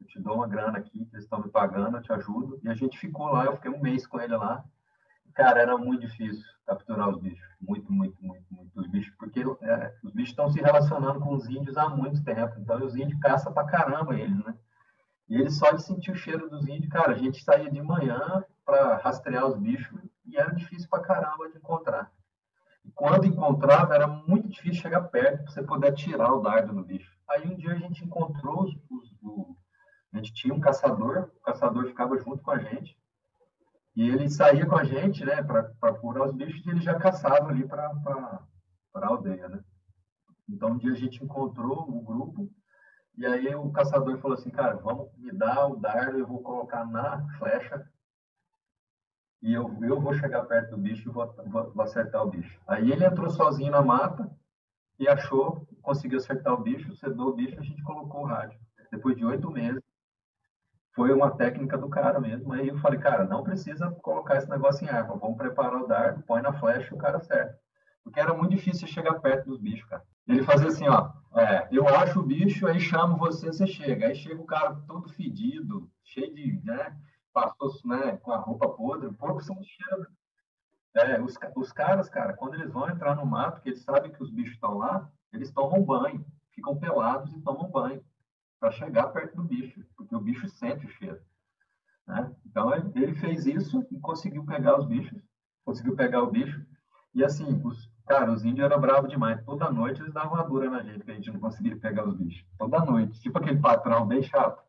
Eu 0.00 0.06
te 0.06 0.20
dou 0.20 0.34
uma 0.34 0.46
grana 0.46 0.78
aqui, 0.78 1.04
que 1.06 1.14
eles 1.14 1.24
estão 1.24 1.40
me 1.40 1.48
pagando, 1.48 1.96
eu 1.96 2.02
te 2.02 2.12
ajudo. 2.12 2.60
E 2.62 2.68
a 2.68 2.74
gente 2.74 2.98
ficou 2.98 3.26
lá, 3.28 3.46
eu 3.46 3.56
fiquei 3.56 3.70
um 3.70 3.80
mês 3.80 4.06
com 4.06 4.20
ele 4.20 4.36
lá. 4.36 4.64
Cara, 5.34 5.60
era 5.60 5.78
muito 5.78 6.00
difícil 6.02 6.44
capturar 6.66 7.08
os 7.08 7.20
bichos. 7.20 7.48
Muito, 7.60 7.90
muito, 7.92 8.16
muito, 8.22 8.44
muito. 8.50 8.78
Os 8.78 8.86
bichos, 8.88 9.14
porque 9.18 9.40
é, 9.62 9.94
os 10.02 10.12
bichos 10.12 10.30
estão 10.30 10.50
se 10.50 10.60
relacionando 10.60 11.20
com 11.20 11.34
os 11.34 11.48
índios 11.48 11.76
há 11.76 11.88
muito 11.88 12.22
tempo. 12.22 12.54
Então, 12.58 12.84
os 12.84 12.94
índios 12.94 13.18
caçam 13.20 13.52
pra 13.52 13.64
caramba 13.64 14.14
eles, 14.14 14.36
né? 14.44 14.54
E 15.28 15.36
eles 15.36 15.56
só 15.56 15.70
de 15.72 15.82
sentir 15.82 16.10
o 16.10 16.16
cheiro 16.16 16.48
dos 16.48 16.66
índios, 16.66 16.88
cara, 16.88 17.12
a 17.12 17.18
gente 17.18 17.44
saía 17.44 17.70
de 17.70 17.82
manhã 17.82 18.42
para 18.64 18.96
rastrear 18.96 19.46
os 19.46 19.58
bichos 19.58 20.00
e 20.24 20.36
era 20.38 20.54
difícil 20.54 20.88
pra 20.88 21.00
caramba 21.00 21.48
de 21.50 21.58
encontrar. 21.58 22.10
Quando 22.94 23.26
encontrava, 23.26 23.94
era 23.94 24.06
muito 24.06 24.48
difícil 24.48 24.82
chegar 24.82 25.02
perto 25.02 25.44
para 25.44 25.52
você 25.52 25.62
poder 25.62 25.92
tirar 25.94 26.32
o 26.32 26.40
dardo 26.40 26.72
no 26.72 26.84
bicho. 26.84 27.10
Aí 27.28 27.46
um 27.46 27.56
dia 27.56 27.72
a 27.72 27.78
gente 27.78 28.04
encontrou 28.04 28.64
os, 28.64 28.74
os, 28.90 29.08
a 30.12 30.16
gente 30.16 30.32
tinha 30.32 30.54
um 30.54 30.60
caçador, 30.60 31.30
o 31.36 31.40
caçador 31.40 31.86
ficava 31.86 32.18
junto 32.18 32.42
com 32.42 32.50
a 32.50 32.58
gente 32.58 32.96
e 33.94 34.08
ele 34.08 34.28
saía 34.28 34.64
com 34.64 34.76
a 34.76 34.84
gente, 34.84 35.24
né, 35.24 35.42
para 35.42 35.64
procurar 35.80 36.26
os 36.26 36.32
bichos 36.32 36.64
e 36.64 36.70
ele 36.70 36.80
já 36.80 36.98
caçava 36.98 37.48
ali 37.48 37.66
para 37.66 37.90
a 38.94 39.06
aldeia, 39.06 39.48
né? 39.48 39.62
Então 40.48 40.70
um 40.70 40.78
dia 40.78 40.92
a 40.92 40.96
gente 40.96 41.22
encontrou 41.22 41.88
o 41.88 42.00
grupo 42.00 42.50
e 43.16 43.26
aí 43.26 43.54
o 43.54 43.70
caçador 43.70 44.18
falou 44.18 44.36
assim, 44.36 44.50
cara, 44.50 44.76
vamos 44.76 45.10
me 45.18 45.32
dar 45.32 45.66
o 45.66 45.76
dardo, 45.76 46.18
eu 46.18 46.26
vou 46.26 46.42
colocar 46.42 46.86
na 46.86 47.28
flecha 47.38 47.86
e 49.40 49.52
eu, 49.52 49.76
eu 49.82 50.00
vou 50.00 50.14
chegar 50.14 50.42
perto 50.44 50.70
do 50.70 50.78
bicho 50.78 51.08
e 51.08 51.12
vou, 51.12 51.32
vou, 51.46 51.70
vou, 51.70 51.84
acertar 51.84 52.22
o 52.22 52.30
bicho. 52.30 52.60
Aí 52.66 52.90
ele 52.90 53.04
entrou 53.04 53.30
sozinho 53.30 53.70
na 53.70 53.82
mata 53.82 54.30
e 54.98 55.08
achou, 55.08 55.66
conseguiu 55.80 56.18
acertar 56.18 56.54
o 56.54 56.62
bicho, 56.62 56.94
sedou 56.96 57.28
o 57.28 57.34
bicho, 57.34 57.58
a 57.58 57.62
gente 57.62 57.82
colocou 57.82 58.22
o 58.22 58.26
rádio. 58.26 58.58
Depois 58.90 59.16
de 59.16 59.24
oito 59.24 59.50
meses, 59.50 59.82
foi 60.92 61.12
uma 61.12 61.30
técnica 61.30 61.78
do 61.78 61.88
cara 61.88 62.18
mesmo. 62.18 62.52
Aí 62.52 62.68
eu 62.68 62.78
falei, 62.78 62.98
cara, 62.98 63.24
não 63.24 63.44
precisa 63.44 63.90
colocar 64.02 64.36
esse 64.36 64.50
negócio 64.50 64.84
em 64.84 64.90
arma, 64.90 65.16
vamos 65.16 65.36
preparar 65.36 65.82
o 65.82 65.86
dardo, 65.86 66.24
põe 66.24 66.42
na 66.42 66.52
flecha 66.52 66.92
e 66.92 66.96
o 66.96 66.98
cara 66.98 67.18
acerta. 67.18 67.56
Porque 68.02 68.18
era 68.18 68.34
muito 68.34 68.50
difícil 68.50 68.88
chegar 68.88 69.20
perto 69.20 69.46
dos 69.46 69.60
bichos, 69.60 69.88
cara. 69.88 70.02
Ele 70.26 70.42
fazia 70.42 70.68
assim, 70.68 70.88
ó, 70.88 71.10
é, 71.36 71.68
eu 71.70 71.86
acho 71.86 72.18
o 72.18 72.26
bicho, 72.26 72.66
aí 72.66 72.80
chamo 72.80 73.16
você, 73.16 73.46
você 73.46 73.66
chega. 73.66 74.08
Aí 74.08 74.14
chega 74.16 74.40
o 74.40 74.46
cara 74.46 74.74
todo 74.86 75.08
fedido, 75.08 75.88
cheio 76.02 76.34
de, 76.34 76.60
né, 76.64 76.96
passou 77.38 77.72
né, 77.84 78.16
com 78.16 78.32
a 78.32 78.36
roupa 78.36 78.68
podre, 78.68 79.06
o 79.06 79.14
porco 79.14 79.42
são 79.42 79.56
cheiro. 79.62 80.06
É, 80.94 81.20
os, 81.20 81.34
os 81.54 81.72
caras, 81.72 82.08
cara, 82.08 82.32
quando 82.32 82.54
eles 82.54 82.72
vão 82.72 82.88
entrar 82.88 83.14
no 83.14 83.24
mato, 83.24 83.60
que 83.60 83.68
eles 83.68 83.82
sabem 83.82 84.10
que 84.10 84.22
os 84.22 84.30
bichos 84.30 84.54
estão 84.54 84.78
lá, 84.78 85.08
eles 85.32 85.52
tomam 85.52 85.82
banho, 85.82 86.24
ficam 86.50 86.76
pelados 86.76 87.32
e 87.32 87.40
tomam 87.40 87.70
banho 87.70 88.02
para 88.58 88.72
chegar 88.72 89.08
perto 89.08 89.36
do 89.36 89.44
bicho, 89.44 89.84
porque 89.96 90.14
o 90.16 90.20
bicho 90.20 90.48
sente 90.48 90.86
o 90.86 90.90
cheiro. 90.90 91.20
Né? 92.06 92.34
Então 92.44 92.74
ele, 92.74 93.14
fez 93.14 93.46
isso 93.46 93.86
e 93.90 94.00
conseguiu 94.00 94.44
pegar 94.44 94.78
os 94.78 94.86
bichos, 94.86 95.22
conseguiu 95.64 95.94
pegar 95.94 96.22
o 96.22 96.30
bicho. 96.30 96.66
E 97.14 97.22
assim, 97.22 97.60
os, 97.64 97.88
cara, 98.06 98.32
os 98.32 98.44
índios 98.44 98.64
eram 98.64 98.80
bravos 98.80 99.10
demais. 99.10 99.44
Toda 99.44 99.70
noite 99.70 100.00
eles 100.00 100.12
davam 100.12 100.34
uma 100.34 100.44
dura 100.44 100.70
na 100.70 100.82
gente, 100.82 101.04
que 101.04 101.10
a 101.10 101.14
gente 101.14 101.30
não 101.30 101.38
conseguia 101.38 101.76
pegar 101.76 102.08
os 102.08 102.16
bichos. 102.16 102.44
Toda 102.58 102.84
noite. 102.84 103.20
Tipo 103.20 103.38
aquele 103.38 103.60
patrão 103.60 104.06
bem 104.06 104.22
chato. 104.22 104.67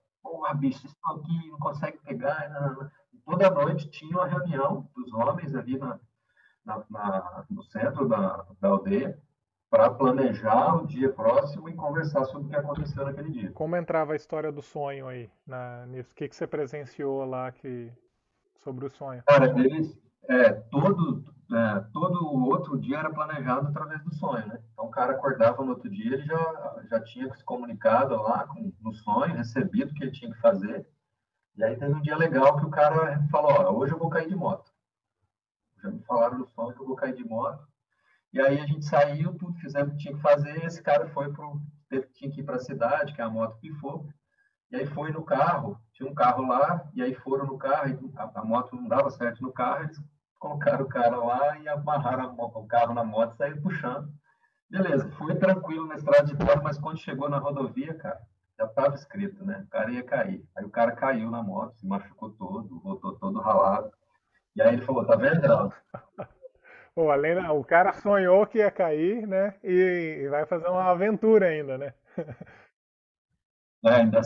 Porra, 0.49 0.53
bicho, 0.55 0.85
estão 0.85 1.15
aqui, 1.15 1.49
não 1.49 1.59
consegue 1.59 1.97
pegar. 1.99 2.49
Não, 2.49 2.73
não. 2.75 2.91
Toda 3.25 3.49
noite 3.51 3.89
tinha 3.89 4.17
uma 4.17 4.25
reunião 4.25 4.89
dos 4.95 5.13
homens 5.13 5.53
ali 5.55 5.77
na, 5.77 5.99
na, 6.65 6.83
na 6.89 7.45
no 7.49 7.63
centro 7.63 8.07
da, 8.07 8.45
da 8.59 8.69
aldeia 8.69 9.19
para 9.69 9.91
planejar 9.91 10.77
o 10.77 10.87
dia 10.87 11.13
próximo 11.13 11.69
e 11.69 11.75
conversar 11.75 12.25
sobre 12.25 12.47
o 12.47 12.49
que 12.49 12.55
aconteceu 12.55 13.05
naquele 13.05 13.29
dia. 13.29 13.51
Como 13.51 13.75
entrava 13.75 14.13
a 14.13 14.15
história 14.15 14.51
do 14.51 14.63
sonho 14.63 15.07
aí 15.07 15.29
na, 15.45 15.85
nisso? 15.85 16.11
O 16.11 16.15
que, 16.15 16.27
que 16.27 16.35
você 16.35 16.47
presenciou 16.47 17.23
lá 17.23 17.51
que, 17.51 17.91
sobre 18.55 18.85
o 18.85 18.89
sonho? 18.89 19.21
Cara, 19.27 19.47
eles, 19.59 19.95
é, 20.27 20.53
todo, 20.53 21.23
é, 21.51 21.79
todo 21.91 22.31
outro 22.45 22.79
dia 22.79 22.99
era 22.99 23.11
planejado 23.11 23.67
através 23.67 24.03
do 24.03 24.13
sonho, 24.13 24.45
né? 24.47 24.61
Então 24.71 24.85
o 24.85 24.91
cara 24.91 25.13
acordava 25.13 25.63
no 25.63 25.71
outro 25.71 25.89
dia, 25.89 26.13
ele 26.13 26.25
já, 26.25 26.83
já 26.89 27.01
tinha 27.01 27.33
se 27.35 27.43
comunicado 27.43 28.15
lá 28.15 28.45
com, 28.45 28.71
no 28.81 28.93
sonho, 28.93 29.35
recebido 29.35 29.91
o 29.91 29.93
que 29.95 30.03
ele 30.03 30.11
tinha 30.11 30.31
que 30.31 30.39
fazer. 30.39 30.87
E 31.55 31.63
aí 31.63 31.75
teve 31.75 31.93
um 31.93 32.01
dia 32.01 32.15
legal 32.15 32.57
que 32.57 32.65
o 32.65 32.69
cara 32.69 33.27
falou, 33.31 33.51
ó, 33.51 33.71
hoje 33.73 33.93
eu 33.93 33.97
vou 33.97 34.09
cair 34.09 34.29
de 34.29 34.35
moto. 34.35 34.71
Já 35.81 35.89
me 35.89 35.99
falaram 36.03 36.37
no 36.37 36.47
sonho 36.47 36.73
que 36.73 36.81
eu 36.81 36.85
vou 36.85 36.95
cair 36.95 37.15
de 37.15 37.23
moto. 37.23 37.67
E 38.31 38.39
aí 38.39 38.59
a 38.59 38.65
gente 38.67 38.85
saiu, 38.85 39.33
tudo, 39.33 39.57
fizemos 39.59 39.89
o 39.89 39.97
que 39.97 40.03
tinha 40.03 40.13
que 40.13 40.21
fazer, 40.21 40.63
esse 40.63 40.81
cara 40.83 41.09
foi 41.09 41.33
pro, 41.33 41.59
teve, 41.89 42.05
tinha 42.13 42.29
que 42.29 42.41
ir 42.41 42.43
para 42.43 42.57
a 42.57 42.59
cidade, 42.59 43.13
que 43.13 43.21
a 43.21 43.29
moto 43.29 43.57
pifou. 43.59 44.07
E 44.71 44.75
aí 44.75 44.85
foi 44.85 45.11
no 45.11 45.23
carro, 45.23 45.79
tinha 45.93 46.07
um 46.07 46.13
carro 46.13 46.45
lá, 46.45 46.87
e 46.93 47.01
aí 47.01 47.15
foram 47.15 47.47
no 47.47 47.57
carro, 47.57 48.11
a, 48.15 48.39
a 48.39 48.45
moto 48.45 48.75
não 48.75 48.87
dava 48.87 49.09
certo 49.09 49.41
no 49.41 49.51
carro, 49.51 49.85
eles 49.85 49.99
colocaram 50.39 50.85
o 50.85 50.89
cara 50.89 51.17
lá 51.17 51.59
e 51.59 51.67
amarraram 51.67 52.33
o 52.37 52.67
carro 52.67 52.93
na 52.93 53.03
moto 53.03 53.33
e 53.33 53.37
saíram 53.37 53.61
puxando. 53.61 54.09
Beleza, 54.69 55.09
foi 55.17 55.35
tranquilo 55.35 55.87
na 55.87 55.95
estrada 55.95 56.25
de 56.25 56.35
terra, 56.37 56.61
mas 56.63 56.77
quando 56.77 56.99
chegou 56.99 57.29
na 57.29 57.37
rodovia, 57.37 57.93
cara, 57.95 58.19
já 58.57 58.65
estava 58.65 58.95
escrito, 58.95 59.43
né? 59.45 59.63
O 59.65 59.69
cara 59.69 59.91
ia 59.91 60.03
cair. 60.03 60.45
Aí 60.55 60.63
o 60.63 60.69
cara 60.69 60.91
caiu 60.91 61.29
na 61.29 61.41
moto, 61.41 61.75
se 61.75 61.87
machucou 61.87 62.29
todo, 62.31 62.79
voltou 62.79 63.15
todo 63.15 63.39
ralado. 63.39 63.91
E 64.55 64.61
aí 64.61 64.73
ele 64.73 64.85
falou, 64.85 65.05
tá 65.05 65.15
vendo, 65.15 65.41
Geraldo? 65.41 65.73
Pô, 66.93 67.11
além 67.11 67.37
o 67.49 67.63
cara 67.63 67.93
sonhou 67.93 68.45
que 68.45 68.57
ia 68.57 68.69
cair, 68.69 69.25
né? 69.25 69.55
E, 69.63 70.21
e 70.23 70.27
vai 70.27 70.45
fazer 70.45 70.67
uma 70.67 70.89
aventura 70.89 71.47
ainda, 71.47 71.77
né? 71.77 71.93
É, 73.83 73.89
ainda, 73.91 74.21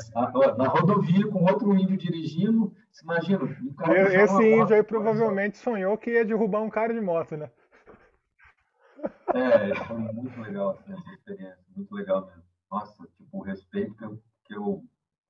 na 0.58 0.68
rodovia 0.68 1.28
com 1.28 1.44
outro 1.44 1.76
índio 1.76 1.96
dirigindo, 1.96 2.74
imagina. 3.04 3.44
Esse 4.24 4.52
índio 4.52 4.76
aí 4.76 4.82
provavelmente 4.82 5.58
sonhou 5.58 5.98
que 5.98 6.12
ia 6.12 6.26
derrubar 6.26 6.62
um 6.62 6.70
cara 6.70 6.94
de 6.94 7.00
moto, 7.00 7.38
né? 7.38 7.52
É, 9.34 9.76
foi 9.86 9.98
muito 9.98 10.42
legal 10.42 10.72
assim, 10.72 10.94
essa 10.94 11.12
experiência, 11.12 11.60
muito 11.76 11.94
legal 11.94 12.26
mesmo. 12.26 12.44
Nossa, 12.72 13.08
tipo, 13.16 13.38
o 13.38 13.42
respeito 13.42 13.94
que 14.46 14.56
eu, 14.56 14.84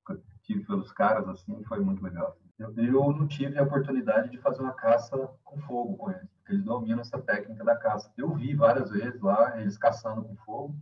que 0.06 0.12
eu 0.12 0.22
tive 0.42 0.64
pelos 0.64 0.90
caras, 0.92 1.28
assim, 1.28 1.62
foi 1.64 1.80
muito 1.80 2.02
legal. 2.02 2.36
Eu, 2.58 2.72
eu 2.76 3.12
não 3.12 3.26
tive 3.26 3.58
a 3.58 3.62
oportunidade 3.62 4.30
de 4.30 4.38
fazer 4.38 4.62
uma 4.62 4.72
caça 4.72 5.16
com 5.44 5.60
fogo 5.62 5.96
com 5.96 6.10
eles, 6.10 6.30
porque 6.36 6.52
eles 6.52 6.64
dominam 6.64 7.00
essa 7.00 7.20
técnica 7.20 7.64
da 7.64 7.76
caça. 7.76 8.10
Eu 8.16 8.32
vi 8.32 8.54
várias 8.54 8.90
vezes 8.90 9.20
lá 9.20 9.60
eles 9.60 9.76
caçando 9.76 10.22
com 10.22 10.36
fogo 10.36 10.74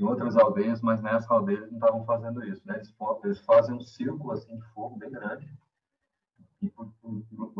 em 0.00 0.04
outras 0.04 0.36
aldeias, 0.36 0.80
mas 0.80 1.02
nessa 1.02 1.32
aldeia 1.32 1.58
eles 1.58 1.70
não 1.70 1.78
estavam 1.78 2.04
fazendo 2.04 2.44
isso. 2.44 2.62
Né? 2.66 2.76
Eles, 3.24 3.40
fazem 3.40 3.74
um 3.74 3.80
círculo 3.80 4.32
assim 4.32 4.56
de 4.56 4.64
fogo 4.68 4.96
bem 4.96 5.10
grande 5.10 5.48
e, 6.62 6.72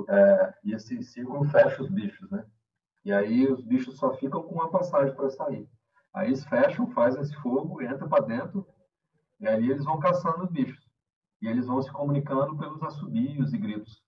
é, 0.08 0.54
e 0.64 0.72
esse 0.72 1.02
círculo 1.02 1.44
fecha 1.44 1.82
os 1.82 1.90
bichos, 1.90 2.30
né? 2.30 2.44
E 3.04 3.12
aí 3.12 3.46
os 3.46 3.64
bichos 3.64 3.96
só 3.96 4.12
ficam 4.14 4.42
com 4.42 4.54
uma 4.54 4.70
passagem 4.70 5.14
para 5.14 5.30
sair. 5.30 5.68
Aí 6.12 6.28
eles 6.28 6.44
fecham, 6.44 6.90
fazem 6.90 7.22
esse 7.22 7.34
fogo, 7.36 7.80
entra 7.82 8.06
para 8.08 8.24
dentro 8.24 8.66
e 9.38 9.48
aí 9.48 9.70
eles 9.70 9.84
vão 9.84 9.98
caçando 9.98 10.44
os 10.44 10.50
bichos. 10.50 10.88
E 11.40 11.48
eles 11.48 11.66
vão 11.66 11.80
se 11.80 11.90
comunicando 11.90 12.56
pelos 12.58 12.82
assobios 12.82 13.54
e 13.54 13.58
gritos. 13.58 14.02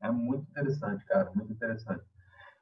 É 0.00 0.10
muito 0.10 0.48
interessante, 0.48 1.04
cara, 1.04 1.32
muito 1.34 1.52
interessante. 1.52 2.04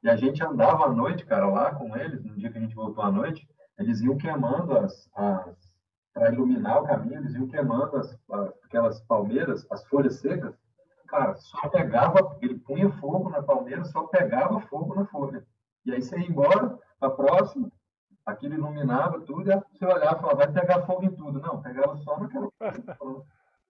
E 0.03 0.09
a 0.09 0.17
gente 0.17 0.43
andava 0.43 0.85
à 0.85 0.93
noite, 0.93 1.27
cara, 1.27 1.47
lá 1.47 1.75
com 1.75 1.95
eles, 1.97 2.23
no 2.23 2.35
dia 2.37 2.51
que 2.51 2.57
a 2.57 2.61
gente 2.61 2.75
voltou 2.75 3.05
à 3.05 3.11
noite, 3.11 3.47
eles 3.79 4.01
iam 4.01 4.17
queimando 4.17 4.77
as, 4.79 5.11
as 5.15 5.75
para 6.15 6.33
iluminar 6.33 6.81
o 6.81 6.87
caminho, 6.87 7.19
eles 7.19 7.35
iam 7.35 7.49
queimando 7.49 7.97
as, 7.97 8.17
as, 8.31 8.53
aquelas 8.65 9.01
palmeiras, 9.03 9.67
as 9.71 9.85
folhas 9.89 10.21
secas. 10.21 10.55
Cara, 11.09 11.35
só 11.35 11.69
pegava, 11.69 12.37
ele 12.41 12.59
punha 12.59 12.91
fogo 12.93 13.29
na 13.29 13.43
palmeira, 13.43 13.85
só 13.85 14.05
pegava 14.05 14.61
fogo 14.63 14.95
na 14.95 15.05
folha. 15.07 15.45
E 15.85 15.93
aí 15.93 16.01
você 16.01 16.19
ia 16.19 16.29
embora, 16.29 16.79
para 16.99 17.11
próximo, 17.11 17.71
aquilo 18.25 18.55
iluminava 18.55 19.21
tudo, 19.21 19.51
e 19.51 19.63
você 19.73 19.85
olhava 19.85 20.19
e 20.19 20.21
falava, 20.21 20.37
vai 20.37 20.53
pegar 20.53 20.87
fogo 20.87 21.05
em 21.05 21.15
tudo. 21.15 21.41
Não, 21.41 21.61
pegava 21.61 21.97
só 21.99 22.19
naquela. 22.19 22.49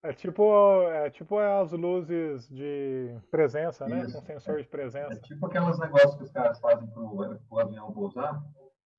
É 0.05 0.12
tipo, 0.12 0.83
é 0.90 1.09
tipo 1.09 1.38
as 1.38 1.73
luzes 1.73 2.47
de 2.51 3.17
presença, 3.31 3.88
né? 3.88 4.03
Com 4.03 4.21
sensor 4.21 4.61
de 4.61 4.69
presença. 4.69 5.14
É 5.14 5.17
tipo 5.17 5.47
aqueles 5.47 5.79
negócios 5.79 6.14
que 6.17 6.25
os 6.25 6.31
caras 6.31 6.61
fazem 6.61 6.87
para 6.88 7.03
o 7.03 7.59
avião 7.59 7.90
pousar. 7.90 8.38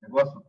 Negócio. 0.01 0.41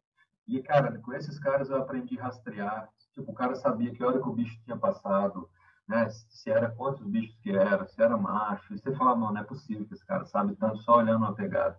E, 0.47 0.63
cara, 0.63 0.99
com 0.99 1.13
esses 1.13 1.39
caras 1.39 1.71
eu 1.71 1.77
aprendi 1.77 2.19
a 2.19 2.25
rastrear. 2.25 2.89
Tipo, 3.15 3.33
o 3.33 3.35
cara 3.35 3.55
sabia 3.57 3.93
que 3.93 4.05
hora 4.05 4.21
que 4.21 4.29
o 4.29 4.33
bicho 4.33 4.59
tinha 4.65 4.77
passado, 4.77 5.49
né? 5.89 6.09
Se 6.11 6.51
era 6.51 6.71
quantos 6.71 7.07
bichos 7.07 7.37
que 7.41 7.51
era, 7.51 7.87
se 7.87 8.01
era 8.01 8.17
macho. 8.17 8.75
E 8.75 8.79
você 8.79 8.95
fala, 8.95 9.17
não, 9.17 9.33
não 9.33 9.41
é 9.41 9.45
possível 9.45 9.87
que 9.87 9.95
esse 9.95 10.07
cara 10.07 10.25
sabe 10.25 10.55
tanto 10.57 10.79
só 10.79 10.99
olhando 10.99 11.19
uma 11.19 11.35
pegada. 11.35 11.79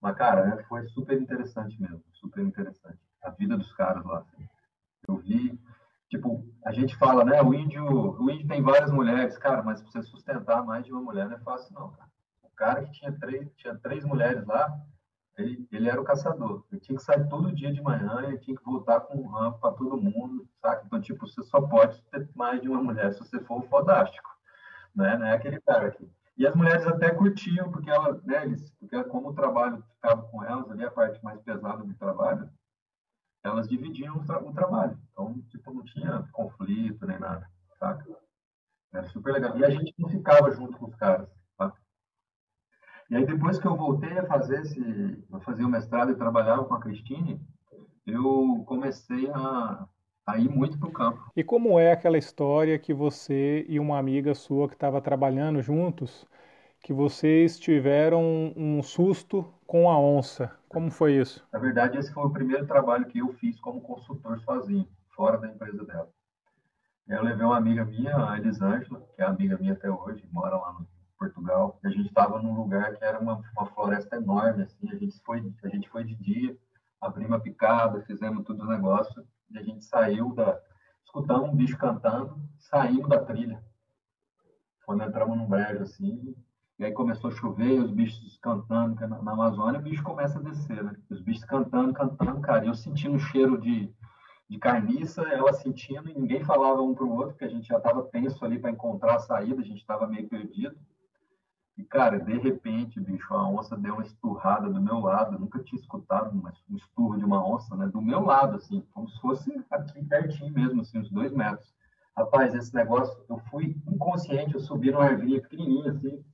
Mas, 0.00 0.16
cara, 0.16 0.46
né, 0.46 0.62
foi 0.68 0.86
super 0.88 1.20
interessante 1.20 1.80
mesmo, 1.80 2.04
super 2.12 2.44
interessante. 2.44 2.98
A 3.22 3.30
vida 3.30 3.56
dos 3.56 3.72
caras 3.72 4.04
lá. 4.04 4.18
Assim. 4.18 4.48
Eu 5.08 5.16
vi, 5.16 5.58
tipo, 6.08 6.44
a 6.64 6.72
gente 6.72 6.96
fala, 6.96 7.24
né, 7.24 7.42
o 7.42 7.54
índio, 7.54 7.84
o 7.84 8.30
índio 8.30 8.46
tem 8.46 8.62
várias 8.62 8.92
mulheres, 8.92 9.38
cara, 9.38 9.62
mas 9.62 9.80
pra 9.82 9.90
você 9.90 10.02
sustentar 10.02 10.64
mais 10.64 10.84
de 10.84 10.92
uma 10.92 11.02
mulher 11.02 11.28
não 11.28 11.36
é 11.36 11.40
fácil 11.40 11.74
não, 11.74 11.90
cara. 11.90 12.08
O 12.42 12.50
cara 12.50 12.84
que 12.84 12.92
tinha 12.92 13.12
três, 13.12 13.50
tinha 13.56 13.74
três 13.76 14.04
mulheres 14.04 14.44
lá, 14.46 14.72
ele, 15.36 15.68
ele 15.70 15.88
era 15.88 16.00
o 16.00 16.04
caçador. 16.04 16.64
Ele 16.70 16.80
tinha 16.80 16.96
que 16.96 17.04
sair 17.04 17.28
todo 17.28 17.54
dia 17.54 17.72
de 17.72 17.82
manhã, 17.82 18.22
ele 18.24 18.38
tinha 18.38 18.56
que 18.56 18.64
voltar 18.64 19.00
com 19.00 19.18
um 19.18 19.26
rampo 19.26 19.58
para 19.60 19.72
todo 19.72 20.00
mundo, 20.00 20.48
sabe? 20.60 20.82
Então, 20.86 21.00
tipo, 21.00 21.26
você 21.26 21.42
só 21.42 21.60
pode 21.60 22.02
ter 22.04 22.28
mais 22.34 22.60
de 22.60 22.68
uma 22.68 22.82
mulher 22.82 23.12
se 23.12 23.20
você 23.20 23.38
for 23.40 23.62
fodástico, 23.68 24.30
né? 24.94 25.16
Não 25.16 25.26
é 25.26 25.32
aquele 25.32 25.60
cara 25.60 25.88
aqui. 25.88 26.10
E 26.36 26.46
as 26.46 26.54
mulheres 26.54 26.86
até 26.86 27.10
curtiam, 27.10 27.70
porque 27.70 27.90
ela, 27.90 28.20
né, 28.24 28.44
eles, 28.44 28.70
porque 28.78 29.02
como 29.04 29.30
o 29.30 29.34
trabalho 29.34 29.82
ficava 29.94 30.22
com 30.22 30.44
elas, 30.44 30.70
ali 30.70 30.84
a 30.84 30.90
parte 30.90 31.22
mais 31.24 31.40
pesada 31.40 31.82
do 31.82 31.94
trabalho, 31.94 32.50
elas 33.42 33.68
dividiam 33.68 34.16
o, 34.16 34.24
tra 34.24 34.42
o 34.42 34.52
trabalho. 34.52 34.98
Então, 35.12 35.40
tipo, 35.48 35.72
não 35.72 35.84
tinha 35.84 36.28
conflito 36.32 37.06
nem 37.06 37.18
nada, 37.18 37.48
saca? 37.78 38.04
Era 38.92 39.06
super 39.08 39.32
legal. 39.32 39.56
E 39.58 39.64
a 39.64 39.70
gente 39.70 39.94
não 39.98 40.08
ficava 40.08 40.50
junto 40.52 40.76
com 40.78 40.86
os 40.86 40.94
caras? 40.96 41.28
E 43.10 43.16
aí, 43.16 43.24
depois 43.24 43.58
que 43.58 43.66
eu 43.66 43.76
voltei 43.76 44.18
a 44.18 44.26
fazer 44.26 44.60
esse, 44.60 45.24
a 45.32 45.40
fazer 45.40 45.64
o 45.64 45.68
mestrado 45.68 46.12
e 46.12 46.16
trabalhava 46.16 46.64
com 46.64 46.74
a 46.74 46.80
Cristine, 46.80 47.40
eu 48.06 48.64
comecei 48.66 49.30
a 49.30 49.86
a 50.26 50.38
ir 50.38 50.48
muito 50.48 50.76
para 50.76 50.88
o 50.88 50.92
campo. 50.92 51.30
E 51.36 51.44
como 51.44 51.78
é 51.78 51.92
aquela 51.92 52.18
história 52.18 52.78
que 52.78 52.92
você 52.92 53.64
e 53.68 53.78
uma 53.78 53.96
amiga 53.96 54.34
sua 54.34 54.68
que 54.68 54.74
estava 54.74 55.00
trabalhando 55.00 55.62
juntos, 55.62 56.26
que 56.80 56.92
vocês 56.92 57.58
tiveram 57.58 58.52
um 58.56 58.82
susto 58.82 59.46
com 59.66 59.88
a 59.88 59.98
onça? 59.98 60.50
Como 60.68 60.90
foi 60.90 61.14
isso? 61.14 61.46
Na 61.52 61.60
verdade, 61.60 61.96
esse 61.96 62.12
foi 62.12 62.24
o 62.24 62.30
primeiro 62.30 62.66
trabalho 62.66 63.06
que 63.06 63.20
eu 63.20 63.32
fiz 63.34 63.58
como 63.60 63.80
consultor 63.80 64.40
sozinho, 64.40 64.88
fora 65.14 65.38
da 65.38 65.48
empresa 65.48 65.84
dela. 65.84 66.08
Eu 67.06 67.22
levei 67.22 67.46
uma 67.46 67.56
amiga 67.56 67.84
minha, 67.84 68.16
a 68.16 68.36
Elisângela, 68.36 69.00
que 69.14 69.22
é 69.22 69.24
amiga 69.24 69.56
minha 69.58 69.74
até 69.74 69.88
hoje, 69.88 70.28
mora 70.32 70.56
lá 70.56 70.72
no 70.72 70.95
Portugal. 71.18 71.78
A 71.84 71.88
gente 71.88 72.08
estava 72.08 72.40
num 72.40 72.54
lugar 72.54 72.94
que 72.96 73.04
era 73.04 73.18
uma, 73.18 73.42
uma 73.56 73.66
floresta 73.66 74.16
enorme, 74.16 74.62
assim. 74.62 74.88
A 74.90 74.96
gente 74.96 75.18
foi, 75.20 75.52
a 75.62 75.68
gente 75.68 75.88
foi 75.88 76.04
de 76.04 76.14
dia, 76.14 76.56
abrimos 77.00 77.32
a 77.32 77.40
picada, 77.40 78.02
fizemos 78.02 78.44
tudo 78.44 78.64
o 78.64 78.68
negócio 78.68 79.26
e 79.50 79.58
a 79.58 79.62
gente 79.62 79.84
saiu 79.84 80.34
da. 80.34 80.60
Escutamos 81.04 81.48
um 81.48 81.56
bicho 81.56 81.78
cantando, 81.78 82.38
saímos 82.58 83.08
da 83.08 83.24
trilha. 83.24 83.62
Quando 84.84 85.02
entramos 85.02 85.36
num 85.36 85.46
brejo 85.46 85.82
assim, 85.82 86.34
e 86.78 86.84
aí 86.84 86.92
começou 86.92 87.30
a 87.30 87.34
chover, 87.34 87.80
os 87.80 87.90
bichos 87.90 88.38
cantando 88.38 89.00
na, 89.08 89.22
na 89.22 89.32
Amazônia, 89.32 89.80
o 89.80 89.82
bicho 89.82 90.02
começa 90.02 90.38
a 90.38 90.42
descer, 90.42 90.84
né? 90.84 90.94
Os 91.08 91.22
bichos 91.22 91.44
cantando, 91.44 91.92
cantando, 91.94 92.40
cara. 92.40 92.66
Eu 92.66 92.74
sentindo 92.74 93.16
o 93.16 93.18
cheiro 93.18 93.58
de, 93.58 93.90
de 94.48 94.58
carniça, 94.58 95.22
ela 95.22 95.52
sentindo, 95.54 96.10
e 96.10 96.14
ninguém 96.14 96.44
falava 96.44 96.82
um 96.82 96.94
para 96.94 97.04
o 97.04 97.12
outro, 97.12 97.30
porque 97.30 97.46
a 97.46 97.48
gente 97.48 97.66
já 97.66 97.78
estava 97.78 98.02
tenso 98.02 98.44
ali 98.44 98.58
para 98.58 98.70
encontrar 98.70 99.16
a 99.16 99.20
saída, 99.20 99.60
a 99.60 99.64
gente 99.64 99.80
estava 99.80 100.06
meio 100.06 100.28
perdido. 100.28 100.76
E, 101.76 101.84
cara, 101.84 102.18
de 102.18 102.38
repente, 102.38 102.98
bicho, 102.98 103.34
a 103.34 103.46
onça 103.48 103.76
deu 103.76 103.94
uma 103.94 104.02
esturrada 104.02 104.68
do 104.70 104.80
meu 104.80 104.98
lado. 105.00 105.34
Eu 105.34 105.40
nunca 105.40 105.62
tinha 105.62 105.78
escutado 105.78 106.34
um 106.34 106.76
esturro 106.76 107.18
de 107.18 107.24
uma 107.24 107.46
onça, 107.46 107.76
né? 107.76 107.86
Do 107.86 108.00
meu 108.00 108.22
lado, 108.22 108.56
assim, 108.56 108.80
como 108.94 109.08
se 109.08 109.20
fosse 109.20 109.52
aqui 109.70 110.02
pertinho 110.04 110.52
mesmo, 110.54 110.80
assim, 110.80 110.98
uns 110.98 111.10
dois 111.10 111.32
metros. 111.32 111.74
Rapaz, 112.16 112.54
esse 112.54 112.74
negócio, 112.74 113.14
eu 113.28 113.38
fui 113.50 113.76
inconsciente, 113.86 114.54
eu 114.54 114.60
subi 114.60 114.90
numa 114.90 115.04
árvore 115.04 115.38
pequenininha, 115.42 115.90
assim, 115.90 116.24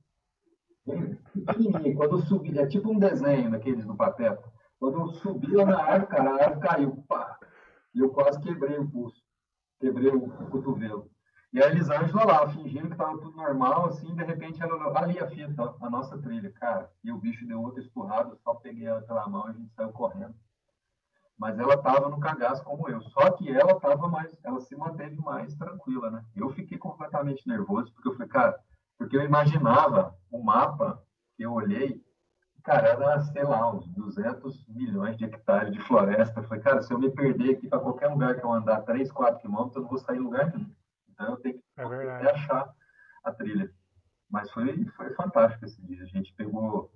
pequenininha. 1.33 1.95
Quando 1.95 2.17
eu 2.17 2.21
subi, 2.21 2.57
é 2.57 2.65
tipo 2.65 2.89
um 2.89 2.97
desenho 2.97 3.51
daqueles 3.51 3.85
do 3.85 3.95
papel. 3.95 4.41
Quando 4.79 4.99
eu 5.01 5.07
subi 5.09 5.47
lá 5.53 5.65
na 5.65 5.83
árvore, 5.83 6.07
cara, 6.07 6.29
a 6.29 6.43
árvore 6.45 6.67
caiu, 6.67 7.03
pá! 7.05 7.37
E 7.93 7.99
eu 7.99 8.09
quase 8.11 8.39
quebrei 8.39 8.77
o 8.77 8.89
pulso, 8.89 9.21
quebrei 9.79 10.09
o 10.09 10.21
cotovelo. 10.49 11.12
E 11.53 11.61
a 11.61 11.67
Elisângela 11.67 12.25
lá, 12.25 12.49
fingindo 12.49 12.87
que 12.87 12.93
estava 12.93 13.15
tudo 13.19 13.37
normal, 13.37 13.85
assim, 13.85 14.15
de 14.15 14.23
repente 14.23 14.59
ela 14.59 14.99
ali 14.99 15.19
a 15.19 15.27
fita, 15.27 15.75
a 15.79 15.89
nossa 15.89 16.17
trilha, 16.17 16.51
cara. 16.51 16.89
E 17.03 17.11
o 17.11 17.17
bicho 17.19 17.45
deu 17.45 17.61
outra 17.61 17.79
espurrada, 17.79 18.31
eu 18.31 18.37
só 18.37 18.55
peguei 18.55 18.87
ela 18.87 19.03
pela 19.03 19.29
mão 19.29 19.45
e 19.45 19.51
a 19.51 19.53
gente 19.53 19.71
saiu 19.75 19.91
correndo. 19.91 20.33
Mas 21.37 21.59
ela 21.59 21.75
estava 21.75 22.09
no 22.09 22.19
cagaço 22.19 22.63
como 22.63 22.89
eu. 22.89 22.99
Só 23.03 23.29
que 23.33 23.51
ela 23.51 23.73
estava 23.73 24.07
mais, 24.07 24.35
ela 24.43 24.59
se 24.61 24.75
manteve 24.75 25.15
mais 25.21 25.53
tranquila, 25.55 26.09
né? 26.09 26.25
Eu 26.35 26.49
fiquei 26.49 26.75
completamente 26.75 27.47
nervoso, 27.47 27.93
porque 27.93 28.07
eu 28.07 28.13
falei, 28.13 28.29
cara, 28.29 28.59
porque 28.97 29.15
eu 29.15 29.21
imaginava 29.21 30.17
o 30.31 30.43
mapa 30.43 31.03
que 31.35 31.43
eu 31.43 31.53
olhei, 31.53 32.03
cara, 32.63 32.87
era, 32.87 33.21
sei 33.21 33.43
lá, 33.43 33.71
uns 33.71 33.87
200 33.89 34.67
milhões 34.69 35.15
de 35.17 35.25
hectares 35.25 35.71
de 35.71 35.79
floresta. 35.81 36.39
Eu 36.39 36.45
falei, 36.45 36.63
cara, 36.63 36.81
se 36.81 36.91
eu 36.91 36.97
me 36.97 37.11
perder 37.11 37.51
aqui 37.51 37.67
para 37.67 37.79
qualquer 37.79 38.07
lugar 38.07 38.39
que 38.39 38.43
eu 38.43 38.51
andar 38.51 38.81
3, 38.81 39.11
4 39.11 39.39
quilômetros, 39.39 39.75
eu 39.75 39.81
não 39.83 39.89
vou 39.89 39.99
sair 39.99 40.17
em 40.17 40.21
lugar 40.21 40.51
nenhum. 40.51 40.73
Então 41.23 41.35
eu 41.35 41.37
tenho 41.37 41.55
que 41.55 41.63
é 42.27 42.31
achar 42.31 42.69
a 43.23 43.31
trilha. 43.31 43.71
Mas 44.29 44.51
foi, 44.51 44.85
foi 44.97 45.13
fantástico 45.13 45.65
esse 45.65 45.81
dia. 45.83 46.03
A 46.03 46.07
gente 46.07 46.33
pegou. 46.35 46.91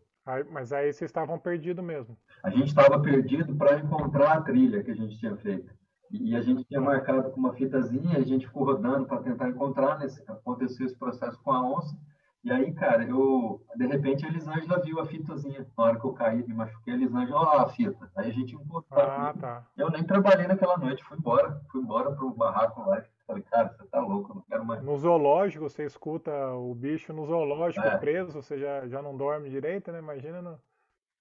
mas 0.51 0.73
aí 0.73 0.91
vocês 0.91 1.09
estavam 1.09 1.39
perdidos 1.39 1.83
mesmo. 1.83 2.17
A 2.43 2.49
gente 2.49 2.67
estava 2.67 2.99
perdido 3.01 3.55
para 3.55 3.79
encontrar 3.79 4.33
a 4.33 4.41
trilha 4.41 4.83
que 4.83 4.91
a 4.91 4.95
gente 4.95 5.17
tinha 5.17 5.35
feito. 5.37 5.73
E 6.11 6.35
a 6.35 6.41
gente 6.41 6.63
tinha 6.65 6.79
marcado 6.79 7.31
com 7.31 7.39
uma 7.39 7.53
fitazinha, 7.53 8.17
a 8.17 8.23
gente 8.23 8.47
ficou 8.47 8.63
rodando 8.63 9.05
para 9.05 9.21
tentar 9.21 9.49
encontrar, 9.49 9.99
nesse, 9.99 10.21
aconteceu 10.29 10.85
esse 10.85 10.97
processo 10.97 11.37
com 11.43 11.51
a 11.51 11.61
onça. 11.61 11.97
E 12.43 12.51
aí, 12.51 12.73
cara, 12.73 13.03
eu, 13.03 13.61
de 13.75 13.85
repente, 13.85 14.25
a 14.25 14.29
Elisângela 14.29 14.81
viu 14.81 15.01
a 15.01 15.05
fitazinha. 15.05 15.67
Na 15.77 15.83
hora 15.83 15.99
que 15.99 16.05
eu 16.05 16.13
caí, 16.13 16.47
me 16.47 16.53
machuquei, 16.53 16.93
a 16.93 16.97
Elisângela, 16.97 17.39
olha 17.41 17.57
lá 17.57 17.63
a 17.63 17.69
fita. 17.69 18.09
Aí 18.15 18.29
a 18.29 18.33
gente 18.33 18.55
encontrou. 18.55 19.01
Ah, 19.01 19.33
tá. 19.37 19.67
Eu 19.75 19.89
nem 19.89 20.03
trabalhei 20.03 20.47
naquela 20.47 20.77
noite, 20.77 21.03
fui 21.03 21.17
embora. 21.17 21.61
Fui 21.69 21.81
embora 21.81 22.11
pro 22.11 22.33
barraco 22.33 22.89
lá. 22.89 23.03
Falei, 23.27 23.43
cara, 23.43 23.67
você 23.67 23.85
tá 23.87 23.99
louco, 23.99 24.33
não 24.33 24.41
quero 24.43 24.65
mais. 24.65 24.81
No 24.81 24.97
zoológico, 24.97 25.69
você 25.69 25.83
escuta 25.83 26.31
o 26.53 26.73
bicho 26.73 27.11
no 27.11 27.25
zoológico 27.25 27.85
é. 27.85 27.97
preso, 27.97 28.41
você 28.41 28.57
já, 28.57 28.87
já 28.87 29.01
não 29.01 29.17
dorme 29.17 29.49
direito, 29.49 29.91
né? 29.91 29.99
Imagina. 29.99 30.41
No... 30.41 30.57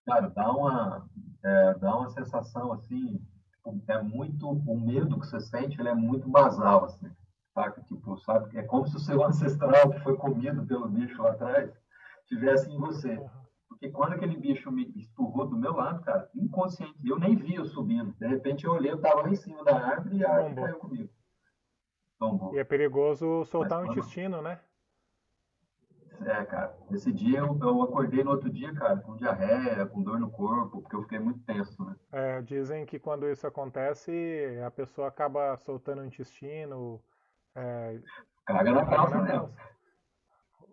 Cara, 0.06 0.30
dá 0.30 0.52
uma, 0.52 1.04
é, 1.44 1.74
dá 1.74 1.96
uma 1.96 2.08
sensação 2.10 2.72
assim, 2.72 3.20
tipo, 3.50 3.82
é 3.88 4.00
muito, 4.00 4.48
o 4.48 4.80
medo 4.80 5.18
que 5.18 5.26
você 5.26 5.40
sente, 5.40 5.80
ele 5.80 5.88
é 5.88 5.94
muito 5.94 6.28
basal, 6.28 6.84
assim, 6.84 7.10
saca? 7.52 7.82
Tipo, 7.82 8.16
sabe? 8.18 8.56
É 8.56 8.62
como 8.62 8.86
se 8.86 8.94
o 8.94 9.00
seu 9.00 9.22
ancestral 9.26 9.90
que 9.90 9.98
foi 9.98 10.16
comido 10.16 10.64
pelo 10.64 10.88
bicho 10.88 11.20
lá 11.20 11.32
atrás 11.32 11.72
tivesse 12.28 12.70
em 12.70 12.78
você. 12.78 13.20
Porque 13.68 13.90
quando 13.90 14.12
aquele 14.12 14.36
bicho 14.36 14.70
me 14.70 14.92
esturrou 14.94 15.48
do 15.48 15.56
meu 15.56 15.72
lado, 15.72 16.04
cara, 16.04 16.30
inconsciente, 16.36 16.94
eu 17.04 17.18
nem 17.18 17.34
vi 17.34 17.56
eu 17.56 17.64
subindo. 17.64 18.14
De 18.14 18.28
repente 18.28 18.64
eu 18.64 18.72
olhei, 18.72 18.92
eu 18.92 19.00
tava 19.00 19.22
lá 19.22 19.28
em 19.28 19.34
cima 19.34 19.64
da 19.64 19.76
árvore 19.76 20.18
e 20.18 20.24
a 20.24 20.32
árvore 20.32 20.54
caiu 20.54 20.78
comigo. 20.78 21.10
E 22.52 22.58
é 22.58 22.64
perigoso 22.64 23.44
soltar 23.44 23.80
o 23.80 23.82
um 23.82 23.92
intestino, 23.92 24.40
né? 24.40 24.58
É, 26.24 26.44
cara, 26.46 26.74
esse 26.90 27.12
dia 27.12 27.40
eu, 27.40 27.58
eu, 27.60 27.82
acordei 27.82 28.24
no 28.24 28.30
outro 28.30 28.48
dia, 28.48 28.72
cara, 28.74 28.96
com 28.96 29.16
diarreia, 29.16 29.84
com 29.84 30.02
dor 30.02 30.18
no 30.18 30.30
corpo, 30.30 30.80
porque 30.80 30.96
eu 30.96 31.02
fiquei 31.02 31.18
muito 31.18 31.40
tenso, 31.40 31.84
né? 31.84 31.94
É, 32.10 32.40
dizem 32.40 32.86
que 32.86 32.98
quando 32.98 33.28
isso 33.28 33.46
acontece, 33.46 34.58
a 34.64 34.70
pessoa 34.70 35.08
acaba 35.08 35.56
soltando 35.58 36.00
o 36.00 36.04
intestino. 36.04 37.02
É, 37.54 38.00
Caga 38.46 38.72
na 38.72 38.86
calça, 38.86 39.20
né? 39.20 39.48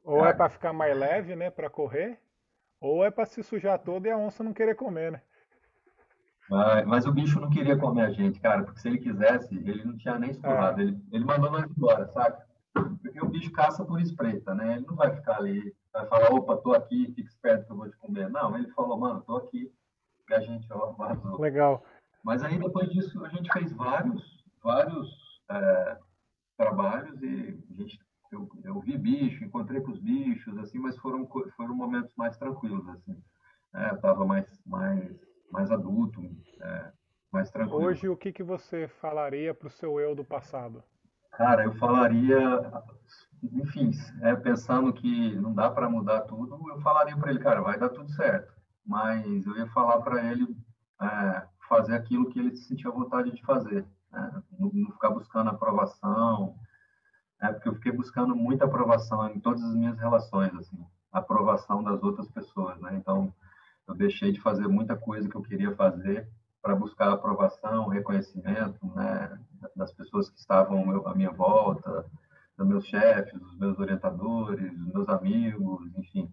Ou 0.03 0.19
Caga. 0.19 0.29
é 0.29 0.33
para 0.33 0.49
ficar 0.49 0.71
mais 0.71 0.97
leve, 0.97 1.35
né, 1.35 1.49
para 1.49 1.69
correr, 1.69 2.19
ou 2.79 3.03
é 3.03 3.11
para 3.11 3.25
se 3.25 3.43
sujar 3.43 3.79
todo 3.79 4.05
e 4.05 4.11
a 4.11 4.17
onça 4.17 4.43
não 4.43 4.53
querer 4.53 4.75
comer, 4.75 5.11
né? 5.11 5.21
Mas, 6.49 6.85
mas, 6.85 7.05
o 7.05 7.11
bicho 7.11 7.39
não 7.39 7.49
queria 7.49 7.77
comer 7.77 8.03
a 8.03 8.11
gente, 8.11 8.39
cara, 8.39 8.63
porque 8.63 8.79
se 8.79 8.87
ele 8.87 8.97
quisesse, 8.97 9.55
ele 9.55 9.83
não 9.85 9.97
tinha 9.97 10.19
nem 10.19 10.31
estourado. 10.31 10.81
É. 10.81 10.83
Ele, 10.83 11.01
ele 11.11 11.25
mandou 11.25 11.49
nós 11.49 11.69
embora, 11.69 12.07
saca? 12.09 12.45
Porque 12.73 13.23
o 13.23 13.29
bicho 13.29 13.51
caça 13.51 13.85
por 13.85 14.01
espreita, 14.01 14.53
né? 14.53 14.75
Ele 14.75 14.85
não 14.85 14.95
vai 14.95 15.15
ficar 15.15 15.37
ali, 15.37 15.73
vai 15.93 16.05
falar, 16.07 16.31
opa, 16.31 16.57
tô 16.57 16.73
aqui, 16.73 17.13
fica 17.15 17.29
esperto 17.29 17.65
que 17.65 17.71
eu 17.71 17.77
vou 17.77 17.89
te 17.89 17.97
comer. 17.97 18.29
Não, 18.29 18.55
ele 18.57 18.67
falou, 18.71 18.97
mano, 18.97 19.21
tô 19.21 19.37
aqui, 19.37 19.71
e 20.29 20.33
a 20.33 20.39
gente, 20.39 20.67
ó, 20.71 20.91
vazou. 20.91 21.39
Legal. 21.39 21.83
Mas 22.23 22.43
aí 22.43 22.57
depois 22.57 22.89
disso 22.89 23.23
a 23.25 23.29
gente 23.29 23.51
fez 23.51 23.71
vários, 23.73 24.43
vários 24.63 25.09
é, 25.49 25.97
trabalhos 26.57 27.21
e 27.21 27.59
a 27.69 27.73
gente, 27.73 27.99
eu, 28.31 28.49
eu 28.63 28.79
vi 28.79 28.97
bicho, 28.97 29.43
encontrei 29.43 29.81
com 29.81 29.91
os 29.91 29.99
bichos, 29.99 30.57
assim, 30.57 30.79
mas 30.79 30.97
foram, 30.97 31.27
foram 31.55 31.75
momentos 31.75 32.13
mais 32.15 32.37
tranquilos, 32.37 32.87
assim. 32.89 33.15
É, 33.75 33.91
eu 33.91 34.01
tava 34.01 34.25
mais, 34.25 34.47
mais, 34.65 35.11
mais 35.53 35.69
adulto, 35.69 36.19
é, 36.59 36.91
mais 37.31 37.51
tranquilo. 37.51 37.83
Hoje, 37.83 38.09
o 38.09 38.17
que, 38.17 38.33
que 38.33 38.41
você 38.41 38.87
falaria 38.87 39.53
para 39.53 39.67
o 39.67 39.71
seu 39.71 39.99
eu 39.99 40.15
do 40.15 40.25
passado? 40.25 40.83
Cara, 41.31 41.63
eu 41.63 41.73
falaria, 41.75 42.39
enfim, 43.43 43.91
é, 44.21 44.35
pensando 44.35 44.91
que 44.91 45.35
não 45.35 45.53
dá 45.53 45.69
para 45.69 45.87
mudar 45.89 46.21
tudo, 46.21 46.59
eu 46.69 46.81
falaria 46.81 47.15
para 47.15 47.29
ele, 47.29 47.39
cara, 47.39 47.61
vai 47.61 47.77
dar 47.77 47.89
tudo 47.89 48.11
certo. 48.11 48.51
Mas 48.85 49.45
eu 49.45 49.55
ia 49.55 49.67
falar 49.67 50.01
para 50.01 50.23
ele 50.23 50.57
é, 50.99 51.43
fazer 51.69 51.93
aquilo 51.93 52.29
que 52.29 52.39
ele 52.39 52.57
sentia 52.57 52.89
vontade 52.89 53.31
de 53.31 53.41
fazer, 53.43 53.85
né? 54.11 54.43
não, 54.59 54.71
não, 54.73 54.91
ficar 54.91 55.11
buscando 55.11 55.51
aprovação, 55.51 56.55
é, 57.41 57.51
porque 57.51 57.69
eu 57.69 57.75
fiquei 57.75 57.91
buscando 57.91 58.35
muita 58.35 58.65
aprovação 58.65 59.29
em 59.29 59.39
todas 59.39 59.63
as 59.63 59.75
minhas 59.75 59.97
relações, 59.99 60.53
assim, 60.55 60.83
aprovação 61.11 61.83
das 61.83 62.01
outras 62.01 62.27
pessoas, 62.29 62.79
né? 62.81 62.95
Então, 62.95 63.33
eu 63.87 63.95
deixei 63.95 64.31
de 64.31 64.41
fazer 64.41 64.67
muita 64.67 64.95
coisa 64.95 65.27
que 65.29 65.35
eu 65.35 65.41
queria 65.41 65.75
fazer 65.75 66.27
para 66.61 66.75
buscar 66.75 67.11
aprovação, 67.11 67.89
reconhecimento, 67.89 68.85
né, 68.95 69.37
das 69.75 69.93
pessoas 69.93 70.29
que 70.29 70.39
estavam 70.39 71.05
à 71.05 71.13
minha 71.13 71.31
volta, 71.31 72.05
dos 72.57 72.67
meus 72.67 72.85
chefes, 72.85 73.39
dos 73.39 73.57
meus 73.57 73.77
orientadores, 73.79 74.71
dos 74.77 74.93
meus 74.93 75.09
amigos, 75.09 75.91
enfim. 75.97 76.31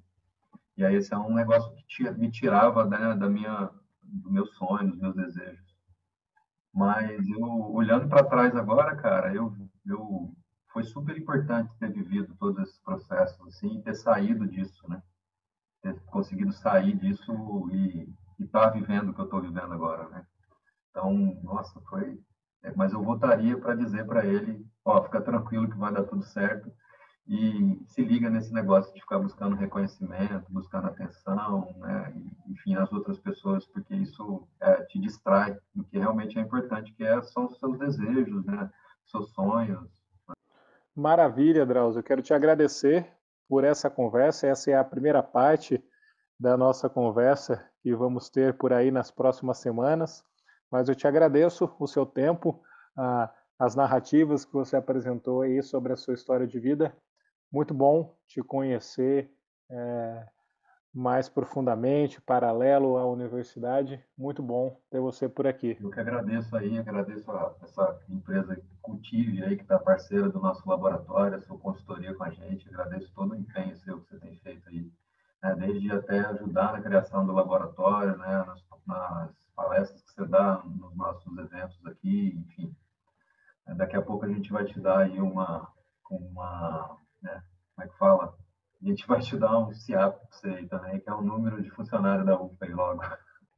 E 0.77 0.85
aí 0.85 0.95
esse 0.95 1.13
é 1.13 1.19
um 1.19 1.35
negócio 1.35 1.73
que 1.89 2.11
me 2.13 2.31
tirava 2.31 2.85
né, 2.85 3.15
da 3.15 3.29
minha, 3.29 3.71
do 4.03 4.31
meu 4.31 4.47
sonho, 4.47 4.91
dos 4.91 5.01
meus 5.01 5.15
desejos. 5.17 5.71
Mas 6.73 7.29
eu, 7.29 7.43
olhando 7.73 8.09
para 8.09 8.25
trás 8.25 8.55
agora, 8.55 8.95
cara, 8.95 9.35
eu, 9.35 9.53
eu 9.85 10.33
foi 10.73 10.85
super 10.85 11.19
importante 11.19 11.75
ter 11.79 11.91
vivido 11.91 12.35
todos 12.39 12.63
esses 12.63 12.79
processos 12.79 13.45
assim, 13.49 13.83
ter 13.83 13.95
saído 13.95 14.47
disso, 14.47 14.89
né? 14.89 15.03
Ter 15.83 15.99
conseguido 16.07 16.53
sair 16.53 16.97
disso 16.97 17.69
e 17.73 18.09
estar 18.39 18.67
tá 18.67 18.71
vivendo 18.71 19.11
o 19.11 19.15
que 19.15 19.21
eu 19.21 19.25
estou 19.25 19.41
vivendo 19.41 19.73
agora, 19.73 20.09
né? 20.09 20.27
Então, 20.91 21.39
nossa, 21.43 21.81
foi. 21.89 22.19
É, 22.63 22.73
mas 22.77 22.93
eu 22.93 23.03
voltaria 23.03 23.57
para 23.57 23.75
dizer 23.75 24.07
para 24.07 24.25
ele, 24.25 24.67
ó, 24.85 25.03
fica 25.03 25.21
tranquilo 25.21 25.71
que 25.71 25.79
vai 25.79 25.93
dar 25.93 26.05
tudo 26.05 26.23
certo 26.25 26.71
e 27.27 27.81
se 27.87 28.03
liga 28.03 28.29
nesse 28.29 28.53
negócio 28.53 28.93
de 28.93 29.01
ficar 29.01 29.19
buscando 29.19 29.57
reconhecimento, 29.57 30.45
buscando 30.51 30.89
atenção, 30.89 31.73
né? 31.79 32.13
E, 32.17 32.53
enfim, 32.53 32.75
as 32.75 32.93
outras 32.93 33.19
pessoas, 33.19 33.65
porque 33.67 33.95
isso 33.95 34.47
é, 34.61 34.83
te 34.85 34.99
distrai 34.99 35.57
do 35.75 35.85
que 35.85 35.99
realmente 35.99 36.39
é 36.39 36.43
importante, 36.43 36.93
que 36.93 37.05
é, 37.05 37.23
são 37.23 37.47
os 37.47 37.59
seus 37.59 37.79
desejos, 37.79 38.45
né? 38.45 38.69
Seus 39.07 39.31
sonhos. 39.33 39.89
Maravilha, 40.95 41.65
Drauzio. 41.65 42.01
Eu 42.01 42.05
quero 42.05 42.21
te 42.21 42.35
agradecer 42.35 43.11
por 43.51 43.65
essa 43.65 43.91
conversa. 43.91 44.47
Essa 44.47 44.71
é 44.71 44.75
a 44.77 44.85
primeira 44.85 45.25
parte 45.25 45.85
da 46.39 46.57
nossa 46.57 46.89
conversa 46.89 47.69
que 47.83 47.93
vamos 47.93 48.31
ter 48.31 48.57
por 48.57 48.73
aí 48.73 48.93
nas 48.93 49.11
próximas 49.11 49.59
semanas. 49.59 50.23
Mas 50.71 50.89
eu 50.89 50.95
te 50.95 51.09
agradeço 51.09 51.69
o 51.81 51.87
seu 51.89 52.07
tempo, 52.07 52.63
as 53.59 53.75
narrativas 53.75 54.45
que 54.45 54.53
você 54.53 54.77
apresentou 54.77 55.43
aí 55.43 55.61
sobre 55.65 55.93
a 55.93 55.97
sua 55.97 56.15
história 56.15 56.47
de 56.47 56.61
vida. 56.61 56.97
Muito 57.53 57.75
bom 57.75 58.17
te 58.29 58.41
conhecer 58.41 59.29
é, 59.69 60.27
mais 60.93 61.29
profundamente, 61.29 62.21
paralelo 62.21 62.97
à 62.97 63.07
universidade. 63.07 64.03
Muito 64.17 64.43
bom 64.43 64.77
ter 64.91 65.01
você 65.01 65.29
por 65.29 65.47
aqui. 65.47 65.77
Eu 65.81 65.91
que 65.91 66.01
agradeço 66.01 66.57
aí, 66.57 66.79
agradeço 66.79 67.31
a 67.31 67.55
essa 67.63 68.01
empresa 68.09 68.61
Cultive 68.83 69.45
aí, 69.45 69.57
que 69.57 69.63
está 69.63 69.79
parceira 69.79 70.29
do 70.29 70.41
nosso 70.41 70.69
laboratório, 70.69 71.37
a 71.37 71.41
sua 71.41 71.59
consultoria 71.59 72.15
com 72.15 72.25
a 72.25 72.31
gente. 72.31 72.69
Agradeço 72.69 73.13
todo 73.15 73.33
o 73.33 73.37
empenho 73.37 73.77
seu 73.77 74.01
que 74.01 74.09
você 74.09 74.19
tem 74.19 74.37
feito 74.37 74.69
aí 74.69 74.91
né, 75.43 75.55
desde 75.55 75.91
até 75.93 76.21
ajudar 76.21 76.73
na 76.73 76.83
criação 76.83 77.27
do 77.27 77.33
laboratório, 77.33 78.17
né, 78.17 78.45
nas, 78.45 78.63
nas, 78.87 79.41
palestras 79.55 80.03
que 80.03 80.13
você 80.15 80.25
dá 80.25 80.63
nos 80.65 80.97
nossos 80.97 81.37
eventos 81.37 81.85
aqui, 81.85 82.35
enfim. 82.35 82.75
Daqui 83.77 83.95
a 83.95 84.01
pouco 84.01 84.25
a 84.25 84.29
gente 84.29 84.51
vai 84.51 84.65
te 84.65 84.81
dar 84.81 85.01
aí 85.01 85.21
uma, 85.21 85.71
uma 86.11 86.99
né, 87.21 87.43
como 87.77 87.87
é 87.87 87.89
que 87.89 87.99
fala? 87.99 88.35
A 88.83 88.89
gente 88.89 89.07
vai 89.07 89.21
te 89.21 89.37
dar 89.37 89.59
um 89.59 89.73
CIAP 89.75 90.19
para 90.19 90.29
você 90.31 90.49
aí 90.49 90.67
também, 90.67 91.01
que 91.01 91.11
é 91.11 91.13
o 91.13 91.21
número 91.21 91.63
de 91.63 91.71
funcionário 91.71 92.25
da 92.25 92.41
UFA 92.41 92.65
aí 92.65 92.73
logo. 92.73 93.03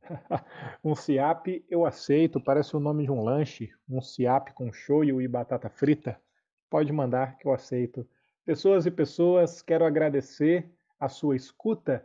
um 0.83 0.97
CIAP 0.97 1.65
eu 1.71 1.87
aceito, 1.87 2.41
parece 2.41 2.77
o 2.77 2.81
nome 2.81 3.05
de 3.05 3.13
um 3.13 3.23
lanche, 3.23 3.71
um 3.89 4.01
CIAP 4.01 4.53
com 4.53 4.73
shoyu 4.73 5.21
e 5.21 5.29
batata 5.29 5.71
frita. 5.71 6.21
Pode 6.69 6.93
mandar 6.93 7.39
que 7.39 7.47
eu 7.47 7.53
aceito. 7.53 8.05
Pessoas 8.45 8.85
e 8.85 8.91
pessoas, 8.91 9.63
quero 9.63 9.85
agradecer 9.85 10.69
a 10.99 11.09
sua 11.09 11.37
escuta 11.37 12.05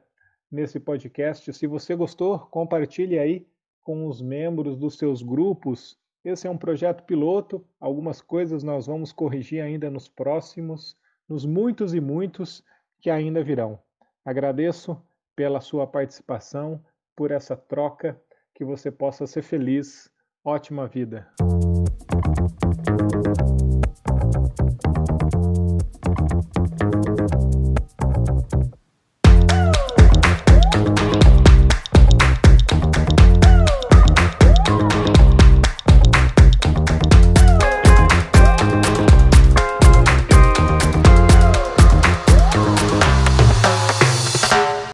nesse 0.51 0.79
podcast. 0.79 1.51
Se 1.51 1.65
você 1.65 1.95
gostou, 1.95 2.39
compartilhe 2.39 3.17
aí 3.17 3.47
com 3.81 4.05
os 4.05 4.21
membros 4.21 4.77
dos 4.77 4.95
seus 4.95 5.23
grupos. 5.23 5.97
Esse 6.23 6.45
é 6.45 6.51
um 6.51 6.57
projeto 6.57 7.03
piloto, 7.03 7.65
algumas 7.79 8.21
coisas 8.21 8.61
nós 8.61 8.85
vamos 8.85 9.11
corrigir 9.11 9.63
ainda 9.63 9.89
nos 9.89 10.07
próximos, 10.07 10.95
nos 11.27 11.45
muitos 11.45 11.95
e 11.95 11.99
muitos 11.99 12.63
que 13.01 13.09
ainda 13.09 13.43
virão. 13.43 13.79
Agradeço 14.25 15.01
pela 15.35 15.61
sua 15.61 15.85
participação, 15.87 16.83
por 17.15 17.31
essa 17.31 17.55
troca, 17.55 18.19
que 18.53 18.65
você 18.65 18.91
possa 18.91 19.27
ser 19.27 19.43
feliz. 19.43 20.11
Ótima 20.43 20.87
vida! 20.87 21.27